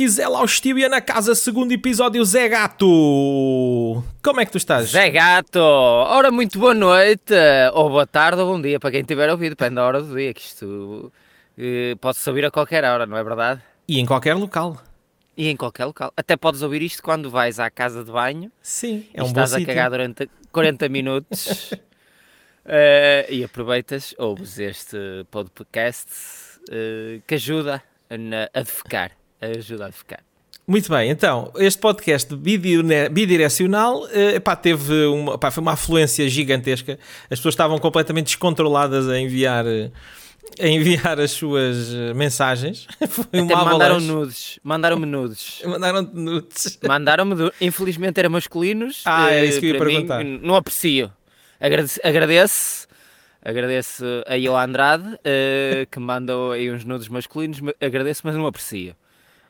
e 0.00 0.08
Zé 0.08 0.28
Laustíbia 0.28 0.88
na 0.88 1.00
casa, 1.00 1.34
segundo 1.34 1.72
episódio 1.72 2.24
Zé 2.24 2.48
Gato. 2.48 2.86
Como 4.22 4.40
é 4.40 4.46
que 4.46 4.52
tu 4.52 4.58
estás? 4.58 4.90
Zé 4.90 5.10
Gato, 5.10 5.58
ora 5.58 6.30
muito 6.30 6.58
boa 6.58 6.74
noite, 6.74 7.34
ou 7.74 7.88
boa 7.90 8.06
tarde 8.06 8.40
ou 8.40 8.52
bom 8.54 8.60
dia, 8.60 8.78
para 8.78 8.90
quem 8.92 9.02
tiver 9.02 9.28
ouvido, 9.30 9.50
depende 9.50 9.74
da 9.76 9.84
hora 9.86 10.00
do 10.02 10.14
dia, 10.16 10.32
que 10.32 10.40
isto 10.40 11.12
eh, 11.56 11.96
pode-se 12.00 12.28
ouvir 12.28 12.44
a 12.44 12.50
qualquer 12.50 12.84
hora, 12.84 13.06
não 13.06 13.16
é 13.16 13.24
verdade? 13.24 13.60
E 13.88 13.98
em 13.98 14.06
qualquer 14.06 14.34
local. 14.34 14.80
E 15.36 15.48
em 15.48 15.56
qualquer 15.56 15.84
local. 15.86 16.12
Até 16.16 16.36
podes 16.36 16.62
ouvir 16.62 16.82
isto 16.82 17.02
quando 17.02 17.30
vais 17.30 17.58
à 17.60 17.70
casa 17.70 18.04
de 18.04 18.10
banho 18.10 18.50
Sim, 18.62 19.06
é 19.14 19.20
um 19.22 19.26
bom 19.26 19.30
estás 19.30 19.54
a 19.54 19.64
cagar 19.64 19.90
durante 19.90 20.28
40 20.52 20.88
minutos 20.88 21.70
eh, 22.66 23.26
e 23.30 23.44
aproveitas, 23.44 24.14
ouves 24.18 24.58
este 24.58 24.96
podcast 25.30 26.08
eh, 26.70 27.20
que 27.26 27.34
ajuda 27.36 27.82
na- 28.10 28.48
a 28.54 28.60
defecar, 28.60 29.12
ajuda 29.40 29.86
a 29.86 29.88
defecar. 29.88 30.20
Muito 30.66 30.90
bem, 30.90 31.08
então, 31.10 31.50
este 31.56 31.80
podcast 31.80 32.34
bidire- 32.36 33.08
bidirecional 33.10 34.06
eh, 34.12 34.38
pá, 34.38 34.54
teve 34.54 35.06
uma, 35.06 35.38
pá, 35.38 35.50
foi 35.50 35.62
uma 35.62 35.72
afluência 35.72 36.28
gigantesca. 36.28 36.98
As 37.30 37.38
pessoas 37.38 37.54
estavam 37.54 37.78
completamente 37.78 38.26
descontroladas 38.26 39.08
a 39.08 39.18
enviar, 39.18 39.64
eh, 39.66 39.90
a 40.60 40.66
enviar 40.68 41.18
as 41.20 41.30
suas 41.30 41.90
eh, 41.94 42.12
mensagens. 42.12 42.86
Foi 43.08 43.24
uma 43.40 43.64
mandaram 43.64 43.98
nudes, 43.98 44.58
mandaram-me 44.62 45.06
nudes. 45.06 45.62
Mandaram-te 45.64 46.14
nudes. 46.14 46.78
Mandaram-me, 46.86 47.50
infelizmente 47.62 48.18
eram 48.18 48.28
masculinos. 48.30 49.02
Ah, 49.06 49.32
eh, 49.32 49.46
isso 49.46 49.60
que 49.60 49.66
eu 49.68 49.72
ia 49.74 49.78
perguntar. 49.78 50.22
Mim, 50.22 50.38
não 50.42 50.54
aprecio. 50.54 51.10
Agradeço, 51.58 51.98
agradeço, 52.04 52.86
agradeço 53.42 54.04
aí 54.26 54.46
ao 54.46 54.56
Andrade, 54.56 55.18
que 55.90 55.98
mandou 55.98 56.52
aí 56.52 56.70
uns 56.70 56.84
nudes 56.84 57.08
masculinos. 57.08 57.58
ma- 57.60 57.72
Agradeço, 57.80 58.20
mas 58.24 58.34
não 58.36 58.46
aprecio. 58.46 58.94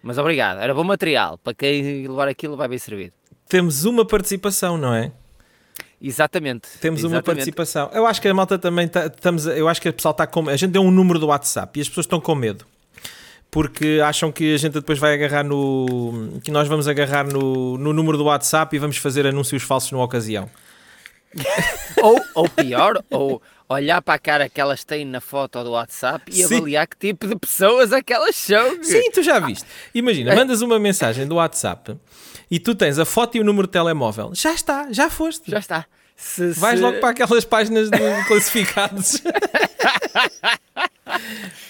Mas 0.03 0.19
obrigado, 0.19 0.61
era 0.61 0.75
bom 0.75 0.85
material. 0.85 1.39
Para 1.39 1.55
quem 1.55 2.07
levar 2.07 2.29
aquilo 2.29 2.57
vai 2.57 2.69
bem 2.69 2.79
servido. 2.79 3.13
Temos 3.49 3.85
uma 3.85 4.05
participação, 4.05 4.77
não 4.77 4.95
é? 4.95 5.11
Exatamente. 6.01 6.69
Temos 6.81 7.03
uma 7.03 7.17
exatamente. 7.17 7.25
participação. 7.25 7.91
Eu 7.93 8.07
acho 8.07 8.21
que 8.23 8.29
a 8.29 8.35
malta 8.35 8.59
também 8.59 8.87
está. 8.87 9.07
Estamos, 9.07 9.47
eu 9.47 9.69
acho 9.69 9.83
que 9.83 9.89
a 9.89 9.93
pessoal 9.93 10.13
está 10.13 10.27
com. 10.27 10.49
A 10.49 10.57
gente 10.57 10.71
deu 10.71 10.83
um 10.83 10.91
número 10.91 11.19
do 11.19 11.27
WhatsApp 11.27 11.79
e 11.79 11.83
as 11.83 11.89
pessoas 11.89 12.05
estão 12.07 12.21
com 12.21 12.35
medo. 12.35 12.65
Porque 13.51 14.01
acham 14.05 14.31
que 14.31 14.55
a 14.55 14.59
gente 14.59 14.75
depois 14.75 14.99
vai 14.99 15.15
agarrar 15.15 15.43
no. 15.43 16.39
que 16.45 16.51
nós 16.51 16.69
vamos 16.69 16.87
agarrar 16.87 17.27
no, 17.27 17.79
no 17.79 17.93
número 17.93 18.17
do 18.17 18.25
WhatsApp 18.25 18.77
e 18.77 18.79
vamos 18.79 18.99
fazer 18.99 19.27
anúncios 19.27 19.63
falsos 19.63 19.91
numa 19.91 20.05
ocasião. 20.05 20.49
Ou, 22.01 22.21
ou 22.35 22.49
pior, 22.49 23.03
ou 23.11 23.43
olhar 23.69 24.01
para 24.01 24.15
a 24.15 24.19
cara 24.19 24.49
que 24.49 24.61
elas 24.61 24.83
têm 24.85 25.05
na 25.05 25.21
foto 25.21 25.63
do 25.63 25.73
WhatsApp 25.73 26.25
e 26.31 26.37
Sim. 26.45 26.57
avaliar 26.57 26.87
que 26.87 26.97
tipo 26.97 27.27
de 27.27 27.37
pessoas 27.37 27.93
é 27.93 28.03
que 28.03 28.13
elas 28.13 28.35
são. 28.35 28.83
Sim, 28.83 29.11
tu 29.13 29.23
já 29.23 29.39
viste. 29.39 29.67
Imagina, 29.95 30.35
mandas 30.35 30.63
uma 30.63 30.79
mensagem 30.79 31.27
do 31.27 31.35
WhatsApp 31.35 31.97
e 32.51 32.59
tu 32.59 32.75
tens 32.75 32.99
a 32.99 33.05
foto 33.05 33.37
e 33.37 33.41
o 33.41 33.45
número 33.45 33.67
de 33.67 33.73
telemóvel. 33.73 34.31
Já 34.35 34.55
está, 34.55 34.91
já 34.91 35.11
foste. 35.11 35.51
Já 35.51 35.59
está. 35.59 35.87
Se, 36.21 36.49
Vais 36.51 36.79
se- 36.79 36.85
logo 36.85 36.99
para 36.99 37.11
aquelas 37.11 37.45
páginas 37.45 37.89
de 37.91 37.99
classificados. 38.27 39.23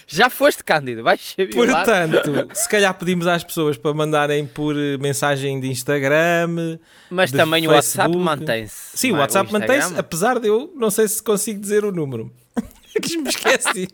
Já 0.07 0.31
foste, 0.31 0.65
Cândido. 0.65 1.03
Vais 1.03 1.35
violado. 1.37 1.85
Portanto, 1.85 2.49
se 2.55 2.69
calhar 2.69 2.95
pedimos 2.95 3.27
às 3.27 3.45
pessoas 3.45 3.77
para 3.77 3.93
mandarem 3.93 4.47
por 4.47 4.75
eh, 4.77 4.97
mensagem 4.99 5.61
de 5.61 5.69
Instagram. 5.69 6.79
Mas 7.11 7.31
de 7.31 7.37
também 7.37 7.67
o 7.67 7.71
WhatsApp 7.71 8.11
Facebook. 8.13 8.25
mantém-se. 8.25 8.97
Sim, 8.97 9.13
o 9.13 9.17
é? 9.17 9.21
WhatsApp 9.21 9.53
mantém-se, 9.53 9.95
apesar 9.99 10.39
de 10.41 10.49
eu 10.49 10.73
não 10.75 10.91
sei 10.91 11.07
se 11.09 11.23
consigo 11.23 11.61
dizer 11.61 11.85
o 11.85 11.93
número. 11.93 12.33
que 13.03 13.19
me 13.19 13.29
esqueci. 13.29 13.87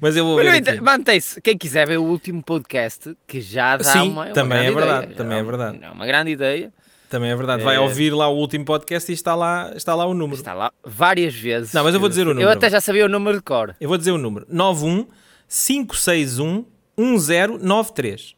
Mas 0.00 0.16
eu 0.16 0.24
vou 0.24 0.36
ver. 0.36 0.80
Mantém-se. 0.80 1.40
Quem 1.42 1.56
quiser 1.56 1.86
ver 1.86 1.98
o 1.98 2.04
último 2.04 2.42
podcast, 2.42 3.14
que 3.26 3.40
já 3.42 3.76
dá 3.76 3.84
Sim, 3.84 4.10
uma, 4.10 4.24
uma 4.24 4.32
também 4.32 4.66
é 4.66 4.70
verdade, 4.72 5.04
ideia. 5.04 5.16
também 5.16 5.38
é 5.38 5.42
uma- 5.42 5.50
verdade. 5.50 5.78
É 5.84 5.90
uma 5.90 6.06
grande 6.06 6.30
ideia. 6.30 6.72
Também 7.10 7.30
é 7.30 7.36
verdade. 7.36 7.62
Vai 7.64 7.74
É. 7.76 7.80
ouvir 7.80 8.14
lá 8.14 8.28
o 8.28 8.36
último 8.36 8.64
podcast 8.64 9.10
e 9.10 9.14
está 9.14 9.34
lá, 9.34 9.72
está 9.74 9.94
lá 9.96 10.06
o 10.06 10.14
número. 10.14 10.38
Está 10.38 10.54
lá 10.54 10.72
várias 10.84 11.34
vezes. 11.34 11.72
Não, 11.74 11.82
mas 11.84 11.92
eu 11.92 12.00
vou 12.00 12.08
dizer 12.08 12.24
o 12.26 12.30
Eu 12.30 12.34
número. 12.34 12.50
até 12.52 12.70
já 12.70 12.80
sabia 12.80 13.04
o 13.04 13.08
número 13.08 13.36
de 13.38 13.42
cor. 13.42 13.74
Eu 13.80 13.88
vou 13.88 13.98
dizer 13.98 14.12
o 14.12 14.18
número: 14.18 14.46
91 14.48 15.06
561 15.48 16.64
1093. 16.96 18.34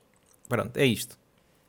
Pronto, 0.48 0.76
é 0.76 0.86
isto. 0.86 1.16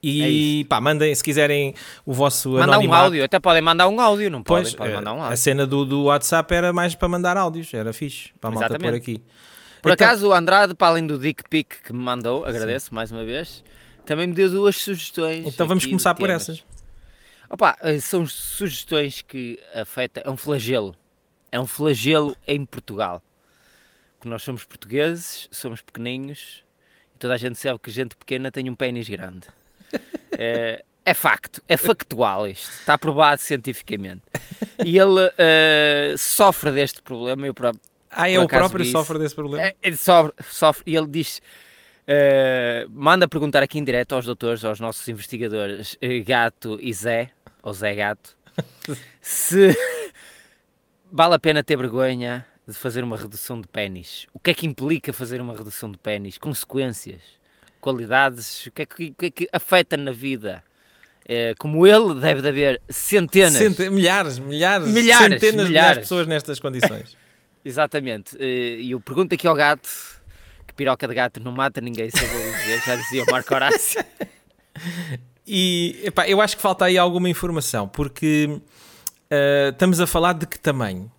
E 0.05 0.65
pá, 0.67 0.81
mandem, 0.81 1.15
se 1.15 1.23
quiserem 1.23 1.73
o 2.05 2.11
vosso 2.13 2.51
Mandar 2.51 2.79
um 2.79 2.93
áudio. 2.93 3.23
Até 3.23 3.39
podem 3.39 3.61
mandar 3.61 3.87
um 3.87 4.01
áudio, 4.01 4.29
não 4.29 4.43
podem? 4.43 4.63
Pois, 4.63 4.75
podem 4.75 4.91
eh, 4.93 4.95
mandar 4.97 5.13
um 5.13 5.21
a 5.21 5.25
áudio. 5.25 5.37
cena 5.37 5.65
do, 5.65 5.85
do 5.85 6.03
WhatsApp 6.03 6.53
era 6.53 6.73
mais 6.73 6.93
para 6.93 7.07
mandar 7.07 7.37
áudios, 7.37 7.73
era 7.73 7.93
fixe, 7.93 8.31
para 8.41 8.49
a 8.49 8.53
malta 8.53 8.67
Exatamente. 8.75 8.97
aqui. 8.97 9.23
Por 9.81 9.91
Então- 9.93 10.05
acaso, 10.07 10.27
o 10.27 10.33
Andrade, 10.33 10.73
para 10.75 10.87
além 10.87 11.07
do 11.07 11.17
dick 11.17 11.43
pic 11.49 11.75
que 11.85 11.93
me 11.93 11.99
mandou, 11.99 12.43
agradeço 12.45 12.93
mais 12.93 13.11
uma 13.13 13.23
vez, 13.23 13.63
também 14.05 14.27
me 14.27 14.33
deu 14.33 14.49
duas 14.49 14.75
sugestões. 14.75 15.45
Então 15.47 15.65
vamos 15.67 15.85
começar 15.85 16.13
por 16.15 16.27
temas. 16.27 16.41
essas. 16.49 16.63
Opa, 17.53 17.77
eh, 17.81 17.99
são 17.99 18.25
sugestões 18.25 19.21
que 19.21 19.59
afetam. 19.75 20.23
É 20.25 20.29
um 20.31 20.35
flagelo. 20.35 20.95
É 21.51 21.59
um 21.59 21.67
flagelo 21.67 22.35
em 22.47 22.65
Portugal. 22.65 23.21
Que 24.19 24.27
nós 24.27 24.41
somos 24.41 24.63
portugueses, 24.63 25.47
somos 25.51 25.79
pequeninhos 25.79 26.63
e 27.13 27.19
toda 27.19 27.35
a 27.35 27.37
gente 27.37 27.59
sabe 27.59 27.77
que 27.77 27.91
gente 27.91 28.15
pequena 28.15 28.51
tem 28.51 28.67
um 28.71 28.73
pênis 28.75 29.07
grande. 29.07 29.45
É, 30.31 30.83
é 31.05 31.13
facto, 31.13 31.61
é 31.67 31.77
factual 31.77 32.47
isto. 32.47 32.71
Está 32.71 32.97
provado 32.97 33.39
cientificamente. 33.39 34.23
E 34.83 34.97
ele 34.97 35.31
eh, 35.37 36.15
sofre 36.17 36.71
deste 36.71 37.03
problema. 37.03 37.45
Eu 37.45 37.53
Ah, 38.09 38.31
é 38.31 38.39
o 38.39 38.47
próprio 38.47 38.83
sofre 38.85 39.19
desse 39.19 39.35
problema? 39.35 39.63
é, 39.63 39.75
ele 39.83 39.95
sofre, 39.95 40.33
sofre 40.49 40.83
e 40.87 40.95
ele 40.95 41.07
diz. 41.07 41.39
eh, 42.07 42.87
manda 42.89 43.27
perguntar 43.27 43.61
aqui 43.61 43.77
em 43.77 43.83
direto 43.83 44.15
aos 44.15 44.25
doutores, 44.25 44.65
aos 44.65 44.79
nossos 44.79 45.07
investigadores, 45.07 45.95
Gato 46.25 46.79
e 46.81 46.91
Zé, 46.91 47.29
ou 47.63 47.73
Zé 47.73 47.95
Gato, 47.95 48.35
se 49.21 49.75
vale 51.11 51.33
a 51.35 51.39
pena 51.39 51.63
ter 51.63 51.75
vergonha 51.77 52.45
de 52.67 52.73
fazer 52.75 53.03
uma 53.03 53.17
redução 53.17 53.59
de 53.59 53.67
pênis. 53.67 54.27
O 54.33 54.39
que 54.39 54.51
é 54.51 54.53
que 54.53 54.67
implica 54.67 55.11
fazer 55.11 55.41
uma 55.41 55.55
redução 55.55 55.91
de 55.91 55.97
pênis? 55.97 56.37
Consequências, 56.37 57.21
qualidades, 57.81 58.67
o 58.67 58.71
que 58.71 58.81
é 58.81 58.85
que, 58.85 59.11
que, 59.11 59.25
é 59.25 59.31
que 59.31 59.49
afeta 59.51 59.97
na 59.97 60.11
vida? 60.11 60.63
Eh, 61.25 61.53
como 61.57 61.87
ele, 61.87 62.19
deve 62.19 62.41
de 62.41 62.47
haver 62.49 62.81
centenas. 62.89 63.53
Cente- 63.53 63.89
milhares, 63.89 64.37
milhares, 64.39 64.87
Milhares, 64.89 65.33
centenas 65.41 65.65
de 65.65 65.71
milhares 65.71 65.93
de 65.95 65.99
pessoas 66.01 66.27
nestas 66.27 66.59
condições. 66.59 67.17
Exatamente. 67.63 68.35
E 68.37 68.91
eu 68.91 68.99
pergunto 68.99 69.33
aqui 69.33 69.47
ao 69.47 69.55
gato, 69.55 69.89
que 70.67 70.73
piroca 70.73 71.07
de 71.07 71.13
gato 71.13 71.39
não 71.39 71.53
mata 71.53 71.79
ninguém, 71.79 72.09
se 72.09 72.21
eu 72.21 72.27
vou 72.27 72.41
dizer, 72.41 72.81
já 72.85 72.95
dizia 72.97 73.23
o 73.23 73.31
Marco 73.31 73.53
Horácio. 73.55 74.03
E 75.45 75.99
epá, 76.03 76.27
eu 76.27 76.39
acho 76.41 76.55
que 76.55 76.61
falta 76.61 76.85
aí 76.85 76.97
alguma 76.97 77.29
informação, 77.29 77.87
porque 77.87 78.59
ah, 79.29 79.69
estamos 79.69 79.99
a 79.99 80.07
falar 80.07 80.33
de 80.33 80.45
que 80.45 80.59
tamanho? 80.59 81.11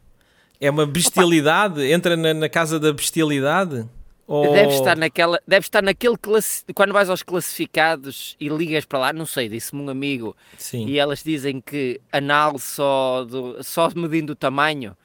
É 0.61 0.71
uma 0.71 0.87
bestialidade? 0.87 1.85
Entra 1.91 2.17
na, 2.17 2.33
na 2.33 2.49
casa 2.49 2.81
da 2.81 2.93
bestialidade? 2.93 3.87
Ou... 4.27 4.53
Deve 4.53 4.73
estar 4.75 4.97
naquela, 4.97 5.39
deve 5.47 5.67
estar 5.67 5.83
naquele 5.83 6.17
classi- 6.17 6.65
quando 6.75 6.95
vais 6.95 7.11
aos 7.11 7.23
classificados 7.23 8.35
e 8.41 8.49
ligas 8.49 8.87
para 8.87 8.99
lá, 8.99 9.13
não 9.13 9.27
sei, 9.27 9.51
disse-me 9.51 9.83
um 9.83 9.91
amigo, 9.91 10.35
Sim. 10.57 10.87
e 10.87 10.99
elas 10.99 11.23
dizem 11.23 11.61
que 11.61 12.01
anal 12.11 12.59
só, 12.59 13.25
do, 13.25 13.63
só 13.63 13.91
medindo 13.95 14.33
o 14.33 14.37
tamanho, 14.37 14.97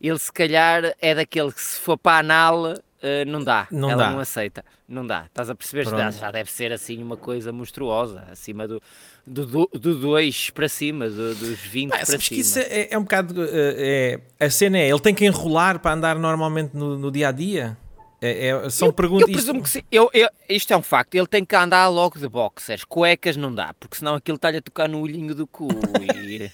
ele 0.00 0.18
se 0.20 0.32
calhar 0.32 0.94
é 1.00 1.14
daquele 1.16 1.50
que 1.50 1.60
se 1.60 1.80
for 1.80 1.98
para 1.98 2.20
anal 2.20 2.74
eh, 3.02 3.24
não 3.24 3.42
dá, 3.42 3.66
Não 3.70 3.90
ela 3.90 4.04
dá. 4.04 4.10
não 4.10 4.18
aceita, 4.20 4.64
não 4.88 5.06
dá, 5.06 5.24
estás 5.26 5.48
a 5.50 5.54
perceber, 5.54 5.86
já, 5.88 6.10
já 6.10 6.30
deve 6.30 6.50
ser 6.50 6.72
assim 6.72 7.02
uma 7.02 7.16
coisa 7.16 7.52
monstruosa, 7.52 8.24
acima 8.30 8.66
do 8.68 8.80
2 9.26 9.48
do, 9.50 9.70
do 9.72 9.94
dois 10.00 10.50
para 10.50 10.68
cima, 10.68 11.08
do- 11.08 11.34
dos 11.34 11.58
20 11.60 11.90
Pá, 11.90 11.96
para 11.98 12.06
sabes 12.06 12.26
cima. 12.26 12.34
que 12.36 12.40
isso 12.40 12.58
é, 12.58 12.88
é 12.90 12.98
um 12.98 13.02
bocado. 13.02 13.42
eh, 13.44 14.20
é, 14.38 14.44
a 14.46 14.50
cena 14.50 14.78
é, 14.78 14.88
ele 14.88 15.00
tem 15.00 15.14
que 15.14 15.24
enrolar 15.24 15.78
para 15.80 15.92
andar 15.92 16.18
normalmente 16.18 16.76
no, 16.76 16.98
no 16.98 17.10
dia 17.10 17.28
a 17.28 17.32
dia? 17.32 17.76
É, 18.22 18.48
é- 18.48 18.68
são 18.70 18.88
eu, 18.88 18.92
perguntas. 18.92 19.28
eu 19.28 19.32
presumo 19.34 19.62
que 19.62 19.70
sim. 19.70 19.82
Eu, 19.90 20.10
eu- 20.12 20.28
isto 20.46 20.70
é 20.72 20.76
um 20.76 20.82
facto. 20.82 21.14
Ele 21.14 21.26
tem 21.26 21.42
que 21.42 21.56
andar 21.56 21.88
logo 21.88 22.18
de 22.18 22.28
boxers. 22.28 22.84
Cuecas 22.84 23.34
não 23.34 23.54
dá, 23.54 23.72
porque 23.80 23.96
senão 23.96 24.14
aquilo 24.14 24.36
está-lhe 24.36 24.58
a 24.58 24.62
tocar 24.62 24.86
no 24.90 25.00
olhinho 25.00 25.34
do 25.34 25.46
cu. 25.46 25.68
e- 26.28 26.50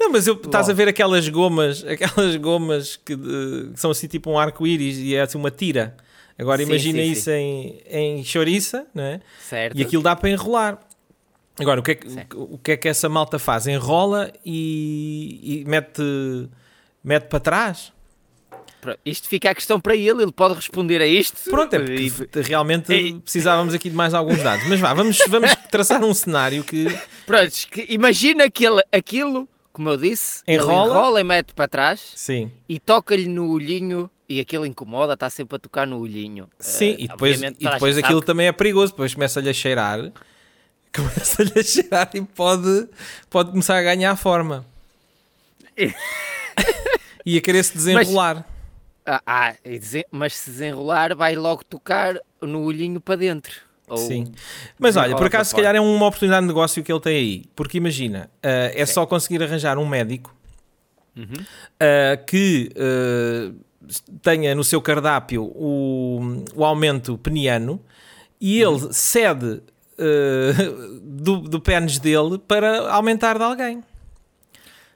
Não, 0.00 0.10
mas 0.10 0.26
eu, 0.26 0.34
estás 0.34 0.66
Bom. 0.66 0.72
a 0.72 0.74
ver 0.74 0.88
aquelas 0.88 1.28
gomas, 1.28 1.84
aquelas 1.86 2.34
gomas 2.36 2.96
que, 2.96 3.12
eh, 3.12 3.72
que 3.74 3.78
são 3.78 3.90
assim 3.90 4.06
tipo 4.08 4.30
um 4.30 4.38
arco-íris 4.38 4.96
e 4.96 5.14
é 5.14 5.20
assim 5.20 5.36
uma 5.36 5.50
tira. 5.50 5.94
Agora 6.38 6.62
Sim, 6.62 6.70
imagina 6.70 6.98
sim, 7.02 7.10
isso 7.12 7.30
em, 7.30 7.82
em 7.90 8.24
chouriça, 8.24 8.86
não 8.94 9.04
é? 9.04 9.20
certo? 9.46 9.76
E 9.78 9.82
aquilo 9.82 10.02
dá 10.02 10.16
para 10.16 10.30
enrolar. 10.30 10.78
Agora, 11.60 11.80
o 11.80 11.82
que, 11.82 11.90
é 11.90 11.94
que, 11.94 12.08
Sim. 12.08 12.20
o 12.34 12.56
que 12.56 12.72
é 12.72 12.76
que 12.78 12.88
essa 12.88 13.06
malta 13.10 13.38
faz? 13.38 13.66
Enrola 13.66 14.32
e, 14.42 15.60
e 15.60 15.64
mete, 15.68 16.00
mete 17.04 17.24
para 17.24 17.40
trás? 17.40 17.92
Isto 19.04 19.28
fica 19.28 19.50
a 19.50 19.54
questão 19.54 19.78
para 19.78 19.94
ele. 19.94 20.22
Ele 20.22 20.32
pode 20.32 20.54
responder 20.54 21.02
a 21.02 21.06
isto. 21.06 21.50
Pronto, 21.50 21.74
é 21.74 21.78
porque 21.78 22.40
realmente 22.40 22.90
e- 22.94 23.20
precisávamos 23.20 23.74
aqui 23.74 23.90
de 23.90 23.96
mais 23.96 24.14
alguns 24.14 24.42
dados. 24.42 24.66
Mas 24.66 24.80
vá, 24.80 24.94
vamos, 24.94 25.18
vamos 25.28 25.54
traçar 25.70 26.02
um 26.02 26.14
cenário 26.14 26.64
que 26.64 26.86
Pronto, 27.26 27.52
imagina 27.88 28.50
que 28.50 28.64
ele, 28.66 28.82
aquilo, 28.90 29.46
como 29.72 29.88
eu 29.88 29.96
disse, 29.96 30.42
Enrola. 30.46 30.88
enrola 30.90 31.20
e 31.20 31.24
mete 31.24 31.54
para 31.54 31.68
trás 31.68 32.00
Sim. 32.16 32.50
e 32.68 32.78
toca-lhe 32.78 33.28
no 33.28 33.50
olhinho 33.50 34.10
e 34.28 34.40
aquilo 34.40 34.64
incomoda, 34.66 35.14
está 35.14 35.28
sempre 35.28 35.56
a 35.56 35.58
tocar 35.58 35.86
no 35.86 35.98
olhinho. 35.98 36.48
Sim, 36.58 36.92
Uh, 36.92 36.96
e 37.00 37.08
depois, 37.08 37.34
obviamente, 37.34 37.56
e 37.60 37.68
depois 37.68 37.98
aquilo 37.98 38.18
sabe 38.20 38.26
também 38.26 38.46
é 38.46 38.52
perigoso, 38.52 38.92
depois 38.92 39.12
começa-lhe 39.14 39.48
a 39.50 39.52
cheirar, 39.52 40.12
começa-lhe 40.94 41.52
a 41.58 41.62
cheirar 41.62 42.10
e 42.14 42.22
pode, 42.22 42.88
pode 43.28 43.50
começar 43.50 43.76
a 43.78 43.82
ganhar 43.82 44.14
forma. 44.16 44.64
e 47.26 47.36
a 47.36 47.40
querer 47.40 47.62
se 47.64 47.74
desenrolar. 47.74 48.42
que- 48.44 48.50
Ah, 49.06 49.22
ah, 49.26 49.54
mas 50.10 50.36
se 50.36 50.50
desenrolar, 50.50 51.14
vai 51.16 51.34
logo 51.34 51.64
tocar 51.64 52.16
no 52.40 52.62
olhinho 52.62 53.00
para 53.00 53.16
dentro. 53.16 53.52
Ou- 53.90 53.96
Sim. 53.98 54.32
Mas 54.78 54.96
olha, 54.96 55.08
por 55.08 55.14
desenrola 55.14 55.26
acaso, 55.26 55.50
se 55.50 55.56
calhar 55.56 55.74
é 55.76 55.80
uma 55.80 56.06
oportunidade 56.06 56.42
de 56.42 56.48
negócio 56.48 56.82
que 56.82 56.92
ele 56.92 57.00
tem 57.00 57.16
aí. 57.16 57.44
Porque 57.56 57.76
imagina, 57.78 58.30
ah, 58.42 58.48
é 58.74 58.86
Sim. 58.86 58.92
só 58.94 59.04
conseguir 59.06 59.42
arranjar 59.42 59.76
um 59.78 59.86
médico 59.86 60.34
Uhum. 61.16 61.44
ah, 61.80 62.16
que 62.26 62.70
ah, 62.76 63.52
tenha 64.22 64.54
no 64.54 64.62
seu 64.64 64.80
cardápio 64.80 65.42
o, 65.44 66.44
o 66.54 66.64
aumento 66.64 67.18
peniano 67.18 67.80
e 68.40 68.64
Uhum. 68.64 68.76
ele 68.84 68.92
cede 68.92 69.62
do, 71.02 71.38
do 71.40 71.60
pênis 71.60 71.98
dele 71.98 72.38
para 72.38 72.90
aumentar 72.92 73.36
de 73.36 73.44
alguém. 73.44 73.82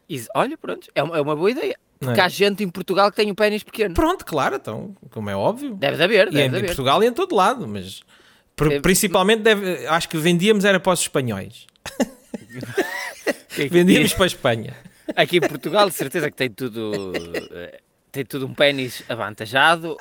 E- 0.08 0.24
olha, 0.34 0.56
pronto, 0.56 0.88
é 0.94 1.02
uma, 1.02 1.16
é 1.18 1.20
uma 1.20 1.36
boa 1.36 1.50
ideia. 1.50 1.76
Porque 1.98 2.20
é? 2.20 2.22
há 2.24 2.28
gente 2.28 2.62
em 2.62 2.68
Portugal 2.68 3.10
que 3.10 3.16
tem 3.16 3.30
o 3.30 3.34
pênis 3.34 3.62
pequeno. 3.62 3.94
Pronto, 3.94 4.24
claro, 4.24 4.56
então, 4.56 4.94
como 5.10 5.30
é 5.30 5.36
óbvio. 5.36 5.74
Deve 5.74 5.96
de 5.96 6.02
haver, 6.02 6.28
E 6.28 6.30
deve 6.30 6.44
em, 6.46 6.50
de 6.50 6.54
em 6.56 6.58
haver. 6.58 6.66
Portugal 6.66 7.02
e 7.02 7.06
em 7.06 7.12
todo 7.12 7.34
lado, 7.34 7.66
mas 7.66 8.02
principalmente 8.82 9.42
deve, 9.42 9.86
acho 9.86 10.08
que 10.08 10.16
vendíamos 10.16 10.64
era 10.64 10.78
para 10.80 10.92
os 10.92 11.00
espanhóis. 11.00 11.66
Que- 13.48 13.68
Vendíamos 13.68 14.12
para 14.14 14.24
a 14.24 14.26
Espanha. 14.26 14.76
Aqui 15.16 15.36
em 15.38 15.40
Portugal, 15.40 15.88
de 15.88 15.94
certeza 15.94 16.30
que 16.30 16.36
tem 16.36 16.50
tudo. 16.50 17.12
eh, 17.52 17.80
Tem 18.10 18.24
tudo 18.24 18.46
um 18.46 18.54
pênis 18.54 19.02
avantajado 19.08 19.96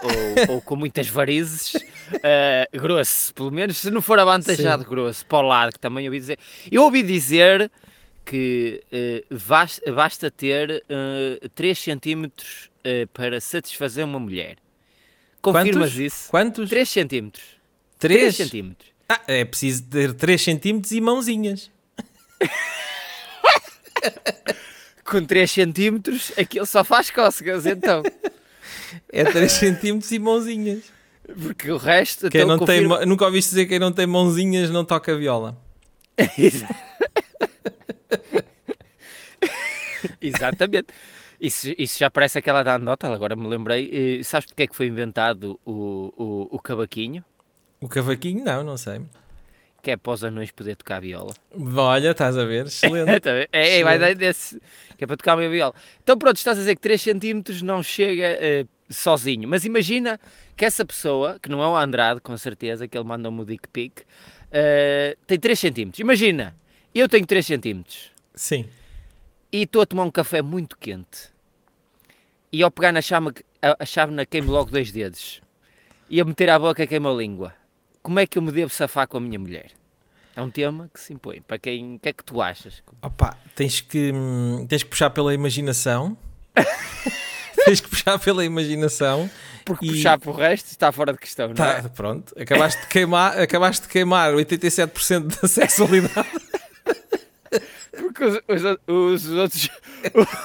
ou, 0.47 0.53
ou 0.55 0.61
com 0.61 0.75
muitas 0.75 1.07
varizes, 1.07 1.73
eh, 2.21 2.67
grosso, 2.71 3.33
pelo 3.33 3.49
menos 3.51 3.77
se 3.77 3.89
não 3.89 4.03
for 4.03 4.19
avantajado, 4.19 4.85
grosso, 4.85 5.25
para 5.25 5.39
o 5.39 5.41
lado, 5.41 5.73
que 5.73 5.79
também 5.79 6.05
ouvi 6.05 6.19
dizer. 6.19 6.37
Eu 6.71 6.83
ouvi 6.83 7.01
dizer 7.01 7.71
que 8.23 8.83
eh, 8.91 9.23
basta, 9.47 9.91
basta 9.91 10.29
ter 10.31 10.83
eh, 10.87 11.47
3 11.55 11.77
centímetros 11.79 12.69
eh, 12.83 13.07
para 13.11 13.41
satisfazer 13.41 14.05
uma 14.05 14.19
mulher. 14.19 14.57
Confirmas 15.41 15.89
Quantos? 15.89 15.99
isso? 15.99 16.29
Quantos? 16.29 16.69
3 16.69 16.87
centímetros. 16.87 17.43
3 18.03 18.19
Três? 18.19 18.35
centímetros. 18.35 18.89
Ah, 19.07 19.21
é 19.27 19.45
preciso 19.45 19.83
ter 19.83 20.13
3 20.13 20.41
centímetros 20.41 20.91
e 20.91 20.99
mãozinhas. 21.01 21.69
Com 25.05 25.23
3 25.23 25.49
centímetros, 25.51 26.31
aquilo 26.37 26.65
só 26.65 26.83
faz 26.83 27.09
cócegas, 27.11 27.65
então. 27.65 28.01
É 29.11 29.23
3 29.23 29.51
centímetros 29.51 30.11
e 30.11 30.19
mãozinhas. 30.19 30.83
Porque 31.41 31.71
o 31.71 31.77
resto. 31.77 32.29
Quem 32.29 32.41
então, 32.41 32.57
não 32.57 32.65
tem, 32.65 32.77
confirma- 32.83 32.97
mão- 32.97 33.05
nunca 33.07 33.25
ouviste 33.25 33.49
dizer 33.51 33.63
que 33.63 33.69
quem 33.69 33.79
não 33.79 33.91
tem 33.91 34.05
mãozinhas 34.07 34.69
não 34.69 34.83
toca 34.83 35.15
viola. 35.15 35.55
Exa- 36.37 36.67
Exatamente. 40.21 40.87
Isso, 41.39 41.73
isso 41.77 41.99
já 41.99 42.09
parece 42.09 42.37
aquela 42.37 42.63
da 42.63 42.75
anedota, 42.75 43.07
agora 43.13 43.35
me 43.35 43.47
lembrei. 43.47 44.19
Eh, 44.19 44.23
sabes 44.23 44.45
porque 44.47 44.63
é 44.63 44.67
que 44.67 44.75
foi 44.75 44.87
inventado 44.87 45.59
o, 45.65 46.13
o, 46.17 46.47
o 46.55 46.59
cavaquinho? 46.59 47.23
O 47.83 47.89
cavaquinho, 47.89 48.43
não, 48.45 48.63
não 48.63 48.77
sei. 48.77 49.01
Que 49.81 49.91
é 49.91 49.97
para 49.97 50.13
os 50.13 50.23
anões 50.23 50.51
poder 50.51 50.77
tocar 50.77 51.01
viola. 51.01 51.33
Olha, 51.75 52.11
estás 52.11 52.37
a 52.37 52.45
ver? 52.45 52.67
Excelente. 52.67 53.19
Tá 53.19 53.31
é, 53.51 53.79
é, 53.79 53.83
vai 53.83 53.99
dar 53.99 54.15
desse, 54.15 54.57
que 54.97 55.03
é 55.03 55.07
para 55.07 55.17
tocar 55.17 55.33
a 55.33 55.37
minha 55.37 55.49
viola. 55.49 55.73
Então 56.01 56.17
pronto, 56.17 56.37
estás 56.37 56.57
a 56.57 56.61
dizer 56.61 56.75
que 56.75 56.81
3 56.81 57.01
centímetros 57.01 57.61
não 57.61 57.83
chega 57.83 58.37
eh, 58.39 58.65
sozinho. 58.89 59.49
Mas 59.49 59.65
imagina 59.65 60.17
que 60.55 60.63
essa 60.63 60.85
pessoa, 60.85 61.37
que 61.41 61.49
não 61.49 61.61
é 61.61 61.67
o 61.67 61.75
Andrade, 61.75 62.21
com 62.21 62.37
certeza, 62.37 62.87
que 62.87 62.97
ele 62.97 63.05
manda-me 63.05 63.41
o 63.41 63.45
dick 63.45 63.67
pic, 63.67 64.03
eh, 64.49 65.17
tem 65.27 65.37
3 65.37 65.59
centímetros. 65.59 65.99
Imagina, 65.99 66.55
eu 66.95 67.09
tenho 67.09 67.25
3 67.25 67.45
centímetros. 67.45 68.11
Sim. 68.35 68.65
e 69.51 69.63
estou 69.63 69.81
a 69.83 69.85
tomar 69.85 70.03
um 70.05 70.09
café 70.09 70.41
muito 70.41 70.75
quente 70.77 71.29
e 72.51 72.63
ao 72.63 72.71
pegar 72.71 72.91
na 72.91 73.01
chama, 73.01 73.31
a, 73.61 73.83
a 73.83 73.85
chávena 73.85 74.25
queimo 74.25 74.51
logo 74.51 74.71
dois 74.71 74.91
dedos 74.91 75.39
e 76.09 76.19
a 76.19 76.25
meter 76.25 76.49
à 76.49 76.57
boca 76.57 76.87
queima 76.87 77.11
a 77.11 77.13
língua. 77.13 77.53
Como 78.03 78.19
é 78.19 78.27
que 78.27 78.37
eu 78.37 78.41
me 78.41 78.51
devo 78.51 78.71
safar 78.71 79.07
com 79.07 79.17
a 79.17 79.19
minha 79.21 79.39
mulher? 79.39 79.71
É 80.35 80.41
um 80.41 80.49
tema 80.49 80.89
que 80.93 80.99
se 80.99 81.13
impõe. 81.13 81.41
Para 81.41 81.57
quem, 81.57 81.95
o 81.95 81.99
que 81.99 82.09
é 82.09 82.13
que 82.13 82.23
tu 82.23 82.41
achas? 82.41 82.83
Opa, 83.01 83.37
tens 83.55 83.79
que, 83.81 84.11
hum, 84.13 84.65
tens 84.67 84.83
que 84.83 84.89
puxar 84.89 85.09
pela 85.11 85.33
imaginação. 85.33 86.17
tens 87.65 87.79
que 87.79 87.87
puxar 87.89 88.19
pela 88.19 88.43
imaginação. 88.43 89.29
Porque 89.63 89.85
E- 89.85 89.89
puxar 89.91 90.19
para 90.19 90.29
o 90.31 90.33
resto 90.33 90.67
está 90.67 90.91
fora 90.91 91.13
de 91.13 91.19
questão, 91.19 91.47
não 91.49 91.55
Tá, 91.55 91.77
é? 91.77 91.81
pronto. 91.83 92.33
Acabaste 92.37 92.81
de 92.81 92.87
queimar, 92.87 93.39
acabaste 93.39 93.83
de 93.83 93.89
queimar 93.93 94.33
87% 94.33 95.39
da 95.41 95.47
sexualidade. 95.47 96.29
Porque 97.91 98.23
os, 98.23 98.35
os, 98.47 98.77
os 98.87 99.29
outros, 99.29 99.69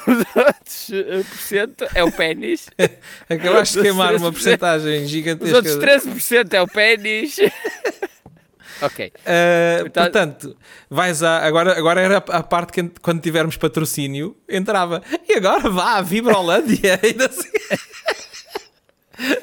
os 0.06 0.36
outros 0.36 0.90
eh, 0.92 1.22
por 1.28 1.38
cento 1.38 1.86
é 1.94 2.04
o 2.04 2.12
pênis, 2.12 2.68
Acabaste 3.28 3.76
de 3.76 3.82
queimar 3.82 4.14
uma 4.16 4.28
13%. 4.30 4.32
porcentagem 4.32 5.02
os 5.04 5.10
gigantesca. 5.10 5.56
outros 5.56 5.76
13% 5.76 6.52
é 6.54 6.62
o 6.62 6.66
pênis. 6.68 7.36
ok. 8.82 9.06
Uh, 9.16 9.86
Então- 9.86 10.02
portanto, 10.04 10.56
vais 10.90 11.22
a, 11.22 11.38
agora, 11.46 11.76
agora 11.78 12.00
era 12.00 12.16
a 12.18 12.42
parte 12.42 12.72
que 12.72 12.90
quando 13.00 13.20
tivermos 13.20 13.56
patrocínio 13.56 14.36
entrava. 14.48 15.02
E 15.28 15.34
agora 15.34 15.68
vá 15.70 15.96
à 15.96 16.02
Vibrolândia. 16.02 17.00
Assim. 17.28 17.48